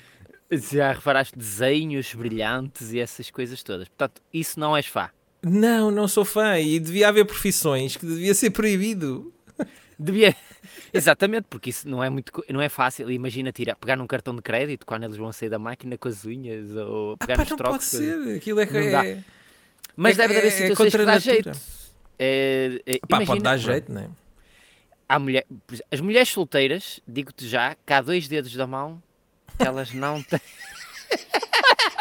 Já 0.52 0.92
reparaste 0.92 1.36
desenhos 1.36 2.14
brilhantes 2.14 2.92
e 2.92 3.00
essas 3.00 3.32
coisas 3.32 3.64
todas. 3.64 3.88
Portanto, 3.88 4.22
isso 4.32 4.60
não 4.60 4.78
és 4.78 4.86
fã. 4.86 5.10
Não, 5.42 5.90
não 5.90 6.08
sou 6.08 6.24
fã 6.24 6.60
e 6.60 6.80
devia 6.80 7.08
haver 7.08 7.26
profissões 7.26 7.98
que 7.98 8.06
devia 8.06 8.34
ser 8.36 8.52
proibido. 8.52 9.33
Devia. 10.04 10.36
Exatamente, 10.94 11.46
porque 11.50 11.70
isso 11.70 11.88
não 11.88 12.04
é 12.04 12.10
muito 12.10 12.32
não 12.50 12.62
é 12.62 12.68
fácil. 12.70 13.10
Imagina 13.10 13.52
tirar, 13.52 13.76
pegar 13.76 13.96
num 13.96 14.06
cartão 14.08 14.36
de 14.36 14.42
crédito 14.42 14.86
quando 14.86 15.04
eles 15.04 15.16
vão 15.18 15.32
sair 15.32 15.50
da 15.50 15.58
máquina 15.60 15.98
com 15.98 16.08
as 16.08 16.26
unhas 16.26 16.72
ou 16.76 17.14
Ah, 17.14 17.18
pegar 17.18 17.36
pá, 17.38 17.42
nos 17.44 17.50
não 17.52 17.58
trocos. 17.58 17.90
pode 17.92 18.04
ser. 18.04 18.38
Aquilo 18.38 18.60
é 18.60 18.66
que 18.66 18.78
é. 18.78 19.24
Mas 19.96 20.18
É- 20.20 20.22
deve 20.28 20.38
haver 20.38 20.46
é- 20.46 20.48
é 20.48 20.52
situações 20.52 20.92
que 20.92 20.98
contra 20.98 21.06
dá 21.06 21.14
a 21.14 21.20
jeito. 21.20 21.52
É, 22.20 22.82
é, 22.86 23.00
Pá, 23.00 23.18
imagina, 23.18 23.26
pode 23.28 23.44
dar 23.44 23.58
jeito, 23.58 23.92
não 23.92 24.02
é? 24.02 24.10
há 25.10 25.20
mulher, 25.20 25.46
as 25.92 26.00
mulheres 26.00 26.30
solteiras, 26.30 27.00
digo-te 27.08 27.48
já, 27.48 27.76
que 27.86 27.94
há 27.94 28.02
dois 28.02 28.28
dedos 28.28 28.54
da 28.56 28.66
mão 28.68 29.02
que 29.58 29.66
elas 29.68 29.94
não 29.94 30.22
têm. 30.24 30.40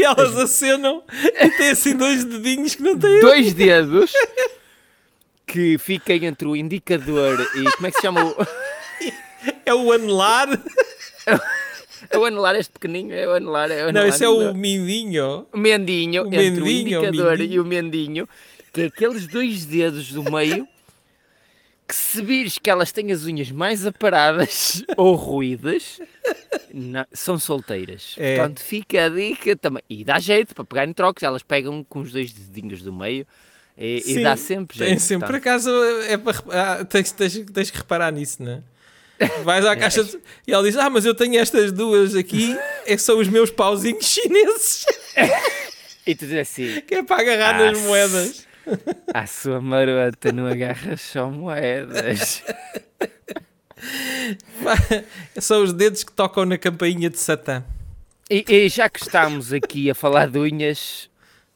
E 0.00 0.04
elas 0.04 0.36
acenam 0.36 1.02
e 1.12 1.50
têm 1.50 1.70
assim 1.70 1.94
dois 1.96 2.24
dedinhos 2.24 2.74
que 2.74 2.82
não 2.82 2.98
têm. 2.98 3.20
dois 3.20 3.52
dedos 3.52 4.12
que 5.46 5.76
fiquem 5.78 6.24
entre 6.26 6.46
o 6.48 6.54
indicador 6.56 7.40
e 7.54 7.70
como 7.72 7.86
é 7.86 7.90
que 7.90 7.96
se 7.96 8.02
chama 8.02 8.24
o, 8.24 8.34
É 9.66 9.74
o 9.74 9.90
anelar. 9.92 10.48
é 12.10 12.18
o 12.18 12.24
anelar 12.24 12.54
este 12.56 12.72
pequenino 12.72 13.12
é 13.12 13.26
o 13.26 13.32
anelar 13.34 13.70
é 13.70 13.76
o 13.76 13.78
Não, 13.84 13.88
anelar, 14.00 14.08
esse 14.08 14.24
é 14.24 14.28
o 14.28 14.54
mindinho. 14.54 15.46
o 15.52 15.58
mendinho 15.58 16.24
o 16.24 16.26
entre 16.26 16.60
o 16.62 16.64
mendinho, 16.64 17.00
o 17.00 17.04
indicador 17.06 17.38
mindinho. 17.38 17.52
e 17.54 17.60
o 17.60 17.64
mendinho 17.64 18.28
que 18.72 18.82
é 18.82 18.84
aqueles 18.86 19.26
dois 19.26 19.64
dedos 19.64 20.12
do 20.12 20.22
meio 20.30 20.66
que 21.90 21.94
se 21.96 22.22
vires 22.22 22.58
que 22.58 22.70
elas 22.70 22.90
têm 22.92 23.12
as 23.12 23.24
unhas 23.24 23.50
mais 23.50 23.84
aparadas 23.86 24.82
ou 24.96 25.14
ruídas 25.14 26.00
não- 26.72 27.04
são 27.12 27.38
solteiras 27.38 28.14
É. 28.18 28.36
portanto 28.36 28.60
fica 28.60 29.04
a 29.04 29.08
dica 29.08 29.56
também 29.56 29.82
e 29.90 30.04
dá 30.04 30.18
jeito 30.18 30.54
para 30.54 30.64
pegar 30.64 30.86
em 30.88 30.92
trocos 30.92 31.22
elas 31.22 31.42
pegam 31.42 31.84
com 31.84 32.00
os 32.00 32.12
dois 32.12 32.32
dedinhos 32.32 32.82
do 32.82 32.92
meio 32.92 33.26
e, 33.76 33.96
e 33.98 34.00
Sim, 34.00 34.22
dá 34.22 34.36
sempre 34.36 34.76
jeito 34.78 34.90
Tem 34.90 34.98
sempre. 34.98 35.26
Por 35.26 35.36
acaso 35.36 35.70
é 36.08 36.16
para. 36.18 36.36
ah, 36.50 36.84
tens, 36.84 37.12
tens, 37.12 37.38
tens 37.52 37.70
que 37.70 37.78
reparar 37.78 38.12
nisso, 38.12 38.42
não 38.42 38.52
é? 39.20 39.42
Vais 39.42 39.64
à 39.64 39.74
caixa 39.76 40.04
de- 40.04 40.18
e 40.46 40.52
ela 40.52 40.62
diz: 40.62 40.76
Ah, 40.76 40.90
mas 40.90 41.06
eu 41.06 41.14
tenho 41.14 41.38
estas 41.38 41.72
duas 41.72 42.14
aqui, 42.14 42.54
é 42.84 42.96
são 42.98 43.18
os 43.18 43.28
meus 43.28 43.50
pauzinhos 43.50 44.04
chineses, 44.04 44.84
e 46.06 46.14
tu 46.14 46.26
dizes 46.26 46.38
assim 46.40 46.80
que 46.82 46.96
é 46.96 47.02
para 47.02 47.22
agarrar 47.22 47.54
Ah, 47.60 47.70
nas 47.70 47.78
moedas. 47.80 48.46
A 49.12 49.26
sua 49.26 49.60
marota 49.60 50.32
não 50.32 50.46
agarra 50.46 50.96
só 50.96 51.30
moedas. 51.30 52.42
São 55.40 55.62
os 55.62 55.72
dedos 55.72 56.04
que 56.04 56.12
tocam 56.12 56.44
na 56.44 56.58
campainha 56.58 57.10
de 57.10 57.18
Satã. 57.18 57.64
E, 58.30 58.44
e 58.48 58.68
já 58.68 58.88
que 58.88 59.00
estamos 59.00 59.52
aqui 59.52 59.90
a 59.90 59.94
falar 59.94 60.28
de 60.28 60.38
unhas, 60.38 61.10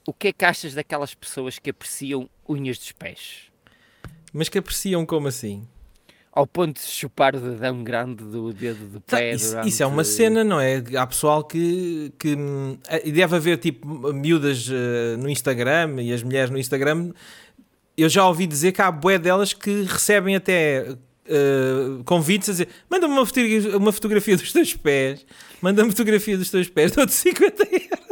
o 0.07 0.13
que 0.13 0.29
é 0.29 0.33
que 0.33 0.45
achas 0.45 0.75
daquelas 0.75 1.15
pessoas 1.15 1.59
que 1.59 1.71
apreciam 1.71 2.29
unhas 2.49 2.79
dos 2.79 2.93
pés? 2.93 3.45
Mas 4.33 4.49
que 4.49 4.59
apreciam 4.59 5.07
como 5.07 5.29
assim? 5.29 5.67
Ao 6.37 6.47
ponto 6.49 6.81
de 6.81 6.87
chupar 6.89 7.37
o 7.37 7.39
dedão 7.39 7.85
grande 7.85 8.25
do 8.25 8.53
dedo 8.53 8.85
do 8.89 9.01
Tá, 9.01 9.19
pé 9.19 9.35
isso, 9.35 9.51
durante... 9.51 9.69
isso 9.69 9.83
é 9.83 9.87
uma 9.87 10.03
cena, 10.03 10.43
não 10.43 10.61
é? 10.61 10.83
Há 10.97 11.07
pessoal 11.07 11.45
que, 11.45 12.13
que 12.19 12.35
hum, 12.35 12.77
e 13.05 13.13
deve 13.13 13.37
haver 13.37 13.57
tipo 13.59 14.13
miúdas 14.13 14.69
eh, 14.69 15.17
no 15.17 15.29
Instagram 15.31 16.03
e 16.03 16.13
as 16.13 16.25
mulheres 16.25 16.51
no 16.51 16.59
Instagram. 16.59 17.13
Eu 17.97 18.09
já 18.09 18.27
ouvi 18.27 18.49
dizer 18.49 18.73
que 18.73 18.83
há 18.83 18.91
bué 18.91 19.17
delas 19.17 19.53
que 19.53 19.83
recebem 19.85 20.35
até 20.35 20.89
eh, 21.27 22.03
convites 22.05 22.49
a 22.49 22.53
dizer 22.53 22.69
manda-me 22.91 23.15
uma, 23.15 23.25
fotogra- 23.25 23.77
uma 23.79 23.93
fotografia 23.93 24.37
dos 24.37 24.53
teus 24.53 24.75
pés, 24.75 25.25
manda-me 25.63 25.91
fotografia 25.91 26.37
dos 26.37 26.51
teus 26.51 26.69
pés, 26.69 26.91
dou-te 26.91 27.13
50 27.13 27.63
euros. 27.63 28.04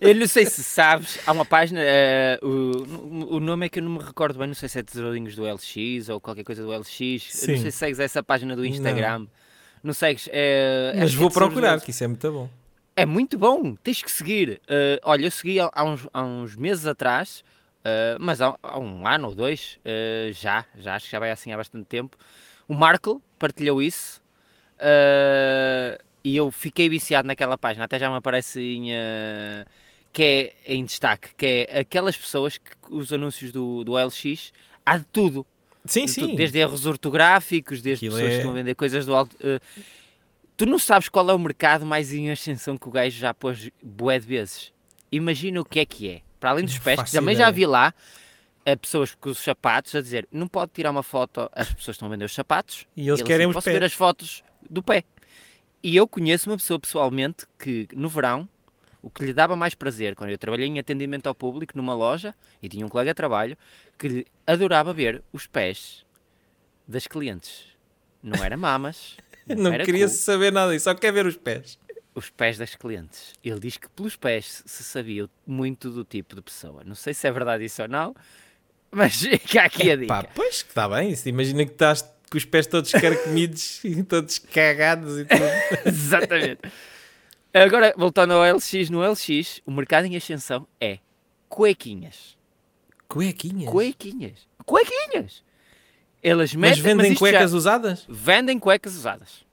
Eu 0.00 0.14
não 0.14 0.26
sei 0.26 0.46
se 0.46 0.62
sabes, 0.62 1.18
há 1.26 1.32
uma 1.32 1.44
página, 1.44 1.80
eh, 1.82 2.38
o, 2.42 3.36
o 3.36 3.40
nome 3.40 3.66
é 3.66 3.68
que 3.68 3.78
eu 3.78 3.82
não 3.82 3.92
me 3.92 3.98
recordo 3.98 4.38
bem, 4.38 4.48
não 4.48 4.54
sei 4.54 4.68
se 4.68 4.78
é 4.78 4.82
Tesourinhos 4.82 5.34
do 5.34 5.44
LX 5.44 6.08
ou 6.10 6.20
qualquer 6.20 6.44
coisa 6.44 6.62
do 6.62 6.72
LX, 6.72 6.90
Sim. 6.90 7.52
não 7.52 7.62
sei 7.62 7.70
se 7.70 7.72
segues 7.72 7.98
essa 8.00 8.22
página 8.22 8.54
do 8.56 8.64
Instagram, 8.64 9.26
Não 9.82 9.92
segues? 9.92 10.28
É, 10.32 10.92
Mas 10.96 11.12
é 11.12 11.16
vou 11.16 11.30
procurar, 11.30 11.80
que 11.80 11.90
isso 11.90 12.04
é 12.04 12.06
muito 12.06 12.30
bom. 12.30 12.48
É 12.94 13.06
muito 13.06 13.38
bom, 13.38 13.74
tens 13.76 14.02
que 14.02 14.10
seguir. 14.10 14.60
Uh, 14.64 15.00
olha, 15.02 15.24
eu 15.24 15.30
segui 15.30 15.58
há, 15.58 15.70
há 15.72 15.84
uns, 15.84 16.06
há 16.12 16.22
uns 16.22 16.54
meses 16.56 16.86
atrás, 16.86 17.42
uh, 17.80 18.18
mas 18.20 18.40
há, 18.40 18.54
há 18.62 18.78
um 18.78 19.06
ano 19.06 19.28
ou 19.28 19.34
dois, 19.34 19.78
uh, 19.84 20.32
já, 20.32 20.64
já 20.76 20.94
acho 20.94 21.06
que 21.06 21.12
já 21.12 21.18
vai 21.18 21.30
assim 21.30 21.52
há 21.52 21.56
bastante 21.56 21.86
tempo. 21.86 22.16
O 22.68 22.74
Marco 22.74 23.20
partilhou 23.38 23.82
isso 23.82 24.22
uh, 24.76 25.98
e 26.24 26.36
eu 26.36 26.50
fiquei 26.50 26.88
viciado 26.88 27.26
naquela 27.26 27.56
página. 27.58 27.84
Até 27.84 27.98
já 27.98 28.10
me 28.10 28.16
aparece 28.16 28.60
em, 28.60 28.90
uh, 28.92 29.64
que 30.12 30.22
é 30.22 30.74
em 30.74 30.84
destaque, 30.84 31.34
que 31.36 31.66
é 31.68 31.80
aquelas 31.80 32.16
pessoas 32.16 32.58
que 32.58 32.70
os 32.90 33.12
anúncios 33.12 33.50
do, 33.52 33.82
do 33.84 33.92
LX 33.96 34.52
há 34.84 34.98
de 34.98 35.04
tudo. 35.06 35.46
Sim, 35.84 36.04
De 36.04 36.10
sim. 36.12 36.20
tudo, 36.22 36.36
Desde 36.36 36.58
erros 36.58 36.86
ortográficos, 36.86 37.82
desde 37.82 38.06
Aquilo 38.06 38.16
pessoas 38.16 38.30
é- 38.32 38.34
que 38.34 38.40
estão 38.40 38.50
a 38.52 38.54
vender 38.54 38.74
coisas 38.76 39.04
do 39.04 39.14
alto. 39.14 39.36
eh, 39.42 39.58
tu 40.56 40.64
não 40.66 40.78
sabes 40.78 41.08
qual 41.08 41.28
é 41.28 41.34
o 41.34 41.38
mercado 41.38 41.84
mais 41.84 42.12
em 42.12 42.30
ascensão 42.30 42.78
que 42.78 42.88
o 42.88 42.90
gajo 42.92 43.18
já 43.18 43.34
pôs 43.34 43.68
bué 43.82 44.18
de 44.20 44.26
vezes. 44.26 44.72
Imagina 45.10 45.60
o 45.60 45.64
que 45.64 45.80
é 45.80 45.84
que 45.84 46.08
é. 46.08 46.20
Para 46.38 46.50
além 46.50 46.64
dos 46.64 46.74
Não 46.76 46.82
pés, 46.82 47.02
que 47.02 47.10
também 47.10 47.34
já 47.34 47.44
ideia. 47.48 47.52
vi 47.52 47.66
lá 47.66 47.92
eh, 48.64 48.76
pessoas 48.76 49.12
com 49.14 49.30
os 49.30 49.38
sapatos 49.38 49.92
a 49.96 50.00
dizer 50.00 50.28
não 50.30 50.46
pode 50.46 50.70
tirar 50.72 50.90
uma 50.92 51.02
foto, 51.02 51.50
as 51.52 51.72
pessoas 51.74 51.96
estão 51.96 52.06
a 52.06 52.10
vender 52.12 52.24
os 52.26 52.32
sapatos 52.34 52.86
E 52.96 53.08
eles 53.08 53.18
ele 53.20 53.26
querem 53.26 53.44
assim, 53.46 53.50
os 53.50 53.54
posso 53.54 53.64
pés. 53.64 53.76
ver 53.78 53.84
as 53.84 53.92
fotos 53.92 54.44
do 54.70 54.82
pé. 54.84 55.02
E 55.82 55.96
eu 55.96 56.06
conheço 56.06 56.48
uma 56.50 56.56
pessoa 56.56 56.78
pessoalmente 56.78 57.44
que 57.58 57.88
no 57.94 58.08
verão 58.08 58.48
o 59.02 59.10
que 59.10 59.24
lhe 59.24 59.32
dava 59.32 59.56
mais 59.56 59.74
prazer 59.74 60.14
quando 60.14 60.30
eu 60.30 60.38
trabalhei 60.38 60.66
em 60.68 60.78
atendimento 60.78 61.26
ao 61.26 61.34
público 61.34 61.76
numa 61.76 61.92
loja 61.94 62.34
e 62.62 62.68
tinha 62.68 62.86
um 62.86 62.88
colega 62.88 63.10
de 63.10 63.14
trabalho 63.16 63.56
que 63.98 64.08
lhe 64.08 64.26
adorava 64.46 64.92
ver 64.92 65.22
os 65.32 65.46
pés 65.46 66.06
das 66.86 67.06
clientes. 67.08 67.64
Não 68.22 68.44
era 68.44 68.56
mamas, 68.56 69.16
Não 69.46 69.72
era 69.72 69.84
queria 69.84 70.06
cu, 70.06 70.14
saber 70.14 70.52
nada 70.52 70.72
disso, 70.72 70.84
só 70.84 70.94
quer 70.94 71.12
ver 71.12 71.26
os 71.26 71.36
pés. 71.36 71.76
os 72.14 72.30
pés 72.30 72.56
das 72.58 72.76
clientes. 72.76 73.32
Ele 73.42 73.58
diz 73.58 73.76
que 73.76 73.88
pelos 73.88 74.14
pés 74.14 74.62
se 74.64 74.84
sabia 74.84 75.28
muito 75.44 75.90
do 75.90 76.04
tipo 76.04 76.36
de 76.36 76.42
pessoa. 76.42 76.84
Não 76.84 76.94
sei 76.94 77.12
se 77.12 77.26
é 77.26 77.32
verdade 77.32 77.64
isso 77.64 77.82
ou 77.82 77.88
não, 77.88 78.14
mas 78.88 79.16
fica 79.20 79.62
aqui 79.64 79.90
a 79.90 79.96
dica. 79.96 80.28
Pois 80.32 80.62
que 80.62 80.68
está 80.68 80.88
bem. 80.88 81.16
Se 81.16 81.28
imagina 81.28 81.64
que 81.66 81.72
estás 81.72 82.08
com 82.32 82.38
os 82.38 82.44
pés 82.46 82.66
todos 82.66 82.90
carcomidos 82.90 83.78
e 83.84 84.02
todos 84.02 84.38
cagados 84.38 85.18
e 85.18 85.24
tudo. 85.26 85.42
Exatamente. 85.86 86.60
Agora, 87.52 87.92
voltando 87.96 88.32
ao 88.32 88.56
LX, 88.56 88.88
no 88.88 89.02
LX, 89.06 89.60
o 89.66 89.70
mercado 89.70 90.06
em 90.06 90.16
ascensão 90.16 90.66
é 90.80 90.98
cuequinhas. 91.48 92.36
Cuequinhas. 93.06 93.68
Cuequinhas. 93.70 94.48
Cuequinhas! 94.64 95.44
Elas 96.22 96.54
Mas 96.54 96.78
metem, 96.78 96.82
vendem 96.82 97.12
isto 97.12 97.18
cuecas 97.18 97.50
já- 97.50 97.56
usadas? 97.56 98.06
Vendem 98.08 98.58
cuecas 98.58 98.94
usadas. 98.96 99.44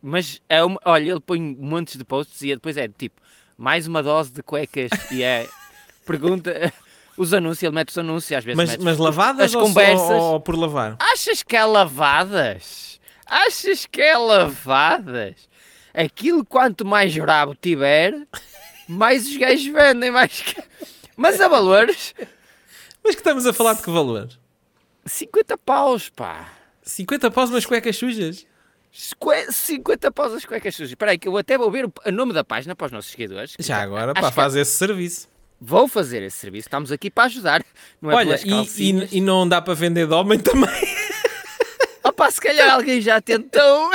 Mas, 0.00 0.40
é 0.48 0.62
uma, 0.62 0.78
olha, 0.84 1.10
ele 1.10 1.20
põe 1.20 1.40
montes 1.40 1.96
de 1.96 2.04
posts 2.04 2.40
e 2.42 2.54
depois 2.54 2.76
é 2.76 2.86
tipo, 2.86 3.20
mais 3.56 3.88
uma 3.88 4.00
dose 4.00 4.30
de 4.30 4.40
cuecas 4.42 4.90
e 5.10 5.24
é, 5.24 5.48
pergunta, 6.06 6.72
os 7.18 7.34
anúncios, 7.34 7.62
ele 7.64 7.74
mete 7.74 7.88
os 7.90 7.98
anúncios, 7.98 8.32
às 8.38 8.44
vezes 8.44 8.56
Mas, 8.56 8.70
mete 8.70 8.80
mas 8.82 8.98
lavadas 8.98 9.46
as 9.46 9.54
ou, 9.54 9.62
conversas. 9.62 10.10
ou 10.10 10.40
por 10.40 10.56
lavar? 10.56 10.96
Achas 11.00 11.42
que 11.42 11.56
é 11.56 11.64
lavadas? 11.64 13.00
Achas 13.26 13.84
que 13.86 14.00
é 14.00 14.16
lavadas? 14.16 15.48
Aquilo 15.92 16.44
quanto 16.44 16.84
mais 16.86 17.16
brabo 17.16 17.54
tiver, 17.54 18.14
mais 18.88 19.26
os 19.26 19.36
gajos 19.36 19.66
vendem, 19.66 20.10
mais. 20.10 20.54
Mas 21.16 21.40
a 21.40 21.48
valores, 21.48 22.14
Mas 23.02 23.14
que 23.14 23.20
estamos 23.20 23.46
a 23.46 23.52
falar 23.52 23.74
de 23.74 23.82
que 23.82 23.90
valor? 23.90 24.28
50 25.04 25.56
paus, 25.58 26.08
pá. 26.10 26.48
50 26.82 27.30
paus 27.30 27.50
umas 27.50 27.64
cuecas 27.66 27.96
sujas? 27.96 28.46
Esque- 28.92 29.52
50 29.52 30.10
paus 30.10 30.32
as 30.32 30.44
cuecas 30.44 30.74
sujas. 30.74 30.90
Espera 30.90 31.12
aí, 31.12 31.18
que 31.18 31.28
eu 31.28 31.36
até 31.36 31.56
vou 31.58 31.70
ver 31.70 31.86
o 31.86 32.12
nome 32.12 32.32
da 32.32 32.42
página 32.44 32.74
para 32.76 32.86
os 32.86 32.92
nossos 32.92 33.10
seguidores. 33.10 33.54
Já 33.58 33.82
agora, 33.82 34.14
pá, 34.14 34.28
que- 34.28 34.34
faz 34.34 34.54
esse 34.54 34.72
serviço. 34.76 35.28
Vou 35.60 35.88
fazer 35.88 36.22
esse 36.22 36.36
serviço, 36.36 36.68
estamos 36.68 36.92
aqui 36.92 37.10
para 37.10 37.24
ajudar. 37.24 37.64
Não 38.00 38.12
é 38.12 38.14
Olha, 38.14 38.40
e, 38.44 38.90
e, 38.90 39.18
e 39.18 39.20
não 39.20 39.48
dá 39.48 39.60
para 39.60 39.74
vender 39.74 40.06
de 40.06 40.14
homem 40.14 40.38
também. 40.38 40.68
Opa, 42.04 42.30
se 42.30 42.40
calhar 42.40 42.74
alguém 42.74 43.00
já 43.00 43.20
tentou. 43.20 43.90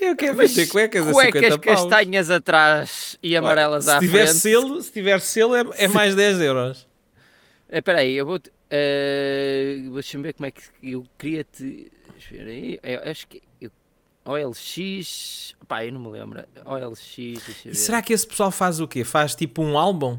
Eu 0.00 0.16
quero 0.16 0.36
vender 0.36 0.66
cuecas, 0.66 1.06
a 1.06 1.12
cuecas 1.12 1.42
50 1.42 1.58
paus. 1.58 1.80
castanhas 1.90 2.30
atrás 2.30 3.18
e 3.22 3.36
amarelas 3.36 3.88
à 3.88 4.00
se 4.00 4.06
tiver 4.06 4.26
frente. 4.26 4.40
selo, 4.40 4.82
se 4.82 4.92
tiver 4.92 5.20
selo 5.20 5.54
é, 5.54 5.64
é 5.76 5.88
mais 5.88 6.14
10 6.14 6.40
euros. 6.40 6.86
Eh, 7.68 7.78
Espera 7.78 8.00
aí, 8.00 8.14
eu 8.14 8.26
vou. 8.26 8.36
Uh, 8.36 9.94
Deixa-me 9.94 10.24
ver 10.24 10.32
como 10.34 10.46
é 10.46 10.50
que 10.50 10.62
eu 10.82 11.06
queria 11.16 11.44
te. 11.44 11.90
Espera 12.18 12.50
aí, 12.50 12.78
eu 12.82 13.10
acho 13.10 13.26
que. 13.28 13.40
Eu, 13.60 13.70
OLX. 14.24 15.54
Pá, 15.68 15.84
eu 15.84 15.92
não 15.92 16.00
me 16.00 16.10
lembro. 16.10 16.44
OLX. 16.64 17.18
E 17.18 17.74
será 17.74 18.02
que 18.02 18.12
esse 18.12 18.26
pessoal 18.26 18.50
faz 18.50 18.80
o 18.80 18.88
quê? 18.88 19.04
Faz 19.04 19.34
tipo 19.36 19.62
um 19.62 19.78
álbum? 19.78 20.18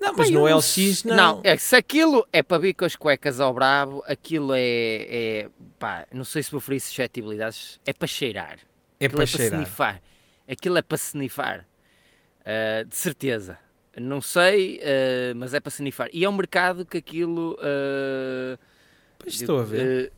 Não, 0.00 0.14
mas 0.16 0.30
no 0.30 0.48
não 0.48 0.56
LX 0.56 0.64
se- 0.64 1.06
não. 1.06 1.40
é, 1.44 1.56
se 1.58 1.76
aquilo 1.76 2.26
é 2.32 2.42
para 2.42 2.58
vir 2.58 2.72
com 2.74 2.84
as 2.86 2.96
cuecas 2.96 3.38
ao 3.38 3.52
bravo, 3.52 4.02
aquilo 4.06 4.54
é. 4.54 4.60
é 4.62 5.48
pá, 5.78 6.06
não 6.12 6.24
sei 6.24 6.42
se 6.42 6.50
vou 6.50 6.60
ferir 6.60 6.80
suscetibilidades. 6.80 7.78
É 7.84 7.92
para 7.92 8.08
cheirar. 8.08 8.58
É 8.98 9.06
Aquilo 9.06 9.18
para 9.18 9.24
é 9.24 9.26
para 9.26 9.38
cheirar. 9.38 9.60
snifar. 9.60 10.02
Aquilo 10.50 10.78
é 10.78 10.82
para 10.82 10.96
snifar. 10.96 11.66
Ah, 12.44 12.82
de 12.84 12.96
certeza. 12.96 13.58
Não 13.96 14.20
sei, 14.22 14.80
ah, 14.82 15.34
mas 15.36 15.52
é 15.52 15.60
para 15.60 15.70
snifar. 15.70 16.08
E 16.12 16.24
é 16.24 16.28
um 16.28 16.32
mercado 16.32 16.86
que 16.86 16.96
aquilo. 16.98 17.58
ah, 17.60 18.58
Pois 19.18 19.34
estou 19.38 19.58
a 19.60 19.62
ver. 19.64 20.12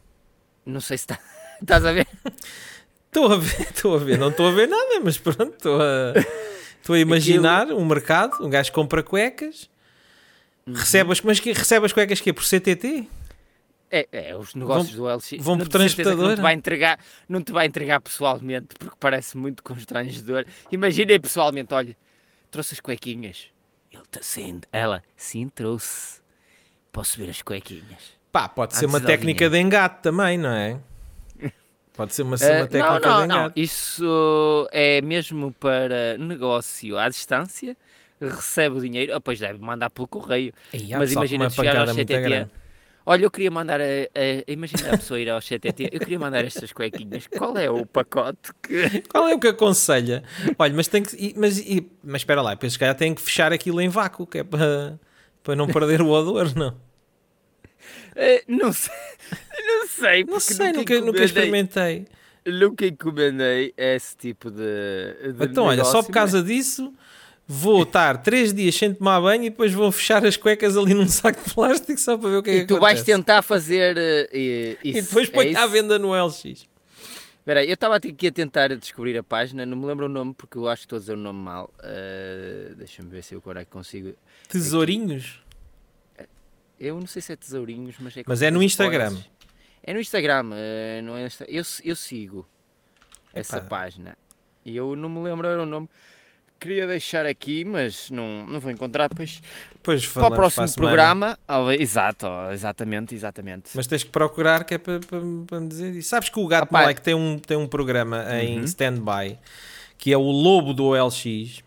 não 0.64 0.80
sei 0.80 0.96
se 0.96 1.04
está, 1.04 1.18
estás 1.60 1.84
a 1.84 1.90
ver. 1.92 2.06
Estou 3.06 3.32
a 3.32 3.36
ver, 3.36 3.60
estou 3.62 3.94
a 3.96 3.98
ver. 3.98 4.16
Não 4.18 4.28
estou 4.30 4.46
a 4.46 4.52
ver 4.52 4.68
nada, 4.68 5.00
mas 5.02 5.18
pronto, 5.18 5.52
estou 5.54 5.80
a, 5.82 6.14
estou 6.82 6.94
a 6.94 6.98
imaginar 6.98 7.68
um 7.68 7.84
mercado, 7.84 8.44
um 8.44 8.50
gajo 8.50 8.72
compra 8.72 9.02
cuecas, 9.02 9.70
Uhum. 10.66 10.74
recebe 10.74 11.10
as, 11.10 11.20
mas 11.20 11.40
que, 11.40 11.52
recebe 11.52 11.86
as 11.86 11.92
cuecas 11.92 12.20
que 12.20 12.30
é 12.30 12.32
por 12.32 12.44
CTT? 12.44 13.08
É, 13.90 14.08
é, 14.10 14.36
os 14.36 14.54
negócios 14.54 14.94
do 14.94 15.04
LX. 15.06 15.32
vão 15.40 15.58
por 15.58 15.68
que 15.68 16.04
Não 16.04 16.34
te, 16.34 16.40
vai 16.40 16.54
entregar, 16.54 16.98
não 17.28 17.42
te 17.42 17.52
vai 17.52 17.66
entregar 17.66 18.00
pessoalmente, 18.00 18.68
porque 18.78 18.96
parece 18.98 19.36
muito 19.36 19.62
constrangedor. 19.62 20.46
Imaginem 20.70 21.20
pessoalmente, 21.20 21.74
olha, 21.74 21.94
trouxe 22.50 22.74
as 22.74 22.80
cuequinhas. 22.80 23.48
Ele 23.90 24.02
sim, 24.22 24.60
ela, 24.72 25.02
sim, 25.14 25.48
trouxe. 25.48 26.22
Posso 26.90 27.18
ver 27.18 27.28
as 27.28 27.42
cuequinhas. 27.42 28.12
Pá, 28.30 28.48
pode 28.48 28.74
ser 28.74 28.86
Antes 28.86 28.94
uma 28.94 29.00
de 29.00 29.06
técnica 29.06 29.50
de 29.50 29.58
engate 29.58 30.00
também, 30.00 30.38
não 30.38 30.50
é? 30.50 30.80
Pode 31.94 32.14
ser 32.14 32.22
uma, 32.22 32.36
uma 32.36 32.44
Eh, 32.46 32.66
técnica 32.66 33.00
não, 33.00 33.00
não, 33.00 33.26
não. 33.26 33.36
engate. 33.44 33.60
Isso 33.62 34.68
é 34.72 35.00
mesmo 35.02 35.52
para 35.52 36.16
negócio 36.18 36.98
à 36.98 37.08
distância. 37.08 37.76
Recebe 38.20 38.78
o 38.78 38.80
dinheiro, 38.80 39.14
ah, 39.14 39.20
pois 39.20 39.38
deve 39.38 39.58
mandar 39.58 39.90
pelo 39.90 40.06
correio. 40.08 40.52
Ei, 40.72 40.92
há 40.94 40.98
Mas 40.98 41.12
imagina 41.12 41.50
chegar 41.50 41.76
ao 41.76 41.86
CTT. 41.86 42.46
Olha, 43.04 43.24
eu 43.24 43.30
queria 43.32 43.50
mandar 43.50 43.80
a, 43.80 43.84
a- 43.84 44.44
imagina 44.46 44.94
a 44.94 44.96
pessoa 44.96 45.18
ir 45.18 45.28
ao 45.28 45.40
CTT, 45.40 45.88
eu 45.92 45.98
queria 45.98 46.20
mandar 46.20 46.44
estas 46.44 46.72
cuequinhas. 46.72 47.26
Qual 47.26 47.58
é 47.58 47.68
o 47.68 47.84
pacote 47.84 48.52
que. 48.62 49.00
Qual 49.10 49.28
é 49.28 49.34
o 49.34 49.40
que 49.40 49.48
aconselha? 49.48 50.22
Olha, 50.56 50.72
mas 50.72 50.86
tem 50.86 51.02
que. 51.02 51.34
Mas, 51.36 51.58
e- 51.58 51.90
mas 52.02 52.20
espera 52.22 52.40
lá, 52.40 52.50
depois 52.54 52.72
se 52.74 52.78
calhar 52.78 52.94
tem 52.94 53.12
que 53.12 53.20
fechar 53.20 53.52
aquilo 53.52 53.80
em 53.80 53.88
vácuo, 53.88 54.24
que 54.24 54.38
é 54.38 54.44
para, 54.44 55.00
para 55.42 55.56
não 55.56 55.66
perder 55.66 56.00
o 56.00 56.08
odor, 56.10 56.56
não. 56.56 56.74
Eh, 58.14 58.44
não 58.46 58.72
sei, 58.72 58.92
não 59.80 59.86
sei, 59.88 60.24
Não 60.24 60.40
sei, 60.40 60.72
nunca, 60.72 61.00
nunca 61.00 61.24
experimentei. 61.24 62.06
Nunca 62.44 62.86
encomendei 62.86 63.72
esse 63.76 64.16
tipo 64.16 64.50
de. 64.50 65.32
de 65.32 65.44
Então, 65.44 65.64
olha, 65.66 65.84
só 65.84 65.90
negócio, 65.90 66.04
por 66.06 66.12
causa 66.12 66.42
disso, 66.42 66.92
vou 67.46 67.84
estar 67.84 68.18
três 68.22 68.52
dias 68.52 68.74
sem 68.74 68.92
tomar 68.92 69.20
banho 69.20 69.44
e 69.44 69.50
depois 69.50 69.72
vou 69.72 69.92
fechar 69.92 70.24
as 70.26 70.36
cuecas 70.36 70.76
ali 70.76 70.92
num 70.92 71.06
saco 71.06 71.40
de 71.46 71.54
plástico 71.54 72.00
só 72.00 72.18
para 72.18 72.30
ver 72.30 72.36
o 72.38 72.42
que 72.42 72.50
é 72.50 72.54
E 72.56 72.60
que 72.62 72.66
tu 72.66 72.80
vais 72.80 73.02
tentar 73.04 73.42
fazer 73.42 73.96
eh, 73.96 74.28
eh, 74.32 74.76
isso. 74.82 74.98
E 74.98 75.02
depois 75.02 75.28
é 75.28 75.32
põe 75.32 75.54
à 75.54 75.62
isso? 75.62 75.68
venda 75.68 75.98
no 76.00 76.12
LX. 76.12 76.66
Espera 77.38 77.60
aí, 77.60 77.68
eu 77.68 77.74
estava 77.74 77.96
aqui 77.96 78.26
a 78.26 78.32
tentar 78.32 78.68
descobrir 78.76 79.16
a 79.18 79.22
página, 79.22 79.64
não 79.66 79.76
me 79.76 79.86
lembro 79.86 80.06
o 80.06 80.08
nome 80.08 80.32
porque 80.34 80.56
eu 80.58 80.68
acho 80.68 80.82
que 80.82 80.86
estou 80.86 80.96
a 80.96 81.00
dizer 81.00 81.14
o 81.14 81.16
nome 81.16 81.40
mal. 81.40 81.72
Eh, 81.82 82.72
Deixa-me 82.76 83.08
ver 83.08 83.22
se 83.22 83.34
eu 83.34 83.38
agora 83.38 83.64
consigo. 83.64 84.14
Tesourinhos? 84.48 85.40
Eu 86.78 86.98
não 86.98 87.06
sei 87.06 87.22
se 87.22 87.32
é 87.32 87.36
tesourinhos, 87.36 87.94
mas 88.00 88.16
é. 88.16 88.22
Mas 88.26 88.42
é 88.42 88.50
no 88.50 88.60
Instagram. 88.62 89.16
É 89.84 89.92
no 89.92 90.00
Instagram, 90.00 90.50
eh, 90.54 91.00
não 91.02 91.16
é 91.16 91.26
eu, 91.48 91.62
eu 91.84 91.96
sigo 91.96 92.46
essa 93.34 93.56
Epá. 93.58 93.66
página 93.66 94.16
e 94.64 94.76
eu 94.76 94.94
não 94.94 95.08
me 95.08 95.20
lembro 95.22 95.46
era 95.46 95.62
o 95.62 95.66
nome. 95.66 95.88
Queria 96.60 96.86
deixar 96.86 97.26
aqui, 97.26 97.64
mas 97.64 98.08
não, 98.08 98.46
não 98.46 98.60
vou 98.60 98.70
encontrar 98.70 99.08
depois 99.08 99.42
Depois 99.74 100.06
para 100.06 100.28
o 100.28 100.30
próximo 100.30 100.62
a 100.62 100.68
semana. 100.68 100.88
programa. 100.92 101.38
Ah, 101.48 101.74
exato, 101.74 102.26
exatamente, 102.52 103.16
exatamente. 103.16 103.70
Mas 103.74 103.88
tens 103.88 104.04
que 104.04 104.10
procurar 104.10 104.62
que 104.62 104.74
é 104.74 104.78
para, 104.78 105.00
para, 105.00 105.20
para 105.48 105.60
me 105.60 105.66
dizer 105.68 105.90
isso. 105.92 106.08
Sabes 106.10 106.28
que 106.28 106.38
o 106.38 106.46
Gato 106.46 106.66
Rapaz. 106.66 106.84
Moleque 106.84 107.00
tem 107.02 107.14
um, 107.14 107.36
tem 107.36 107.56
um 107.56 107.66
programa 107.66 108.24
em 108.40 108.58
Uhum. 108.58 108.64
stand-by 108.64 109.36
que 109.98 110.12
é 110.12 110.16
o 110.16 110.22
Lobo 110.22 110.72
do 110.72 110.84
OLX. 110.84 111.62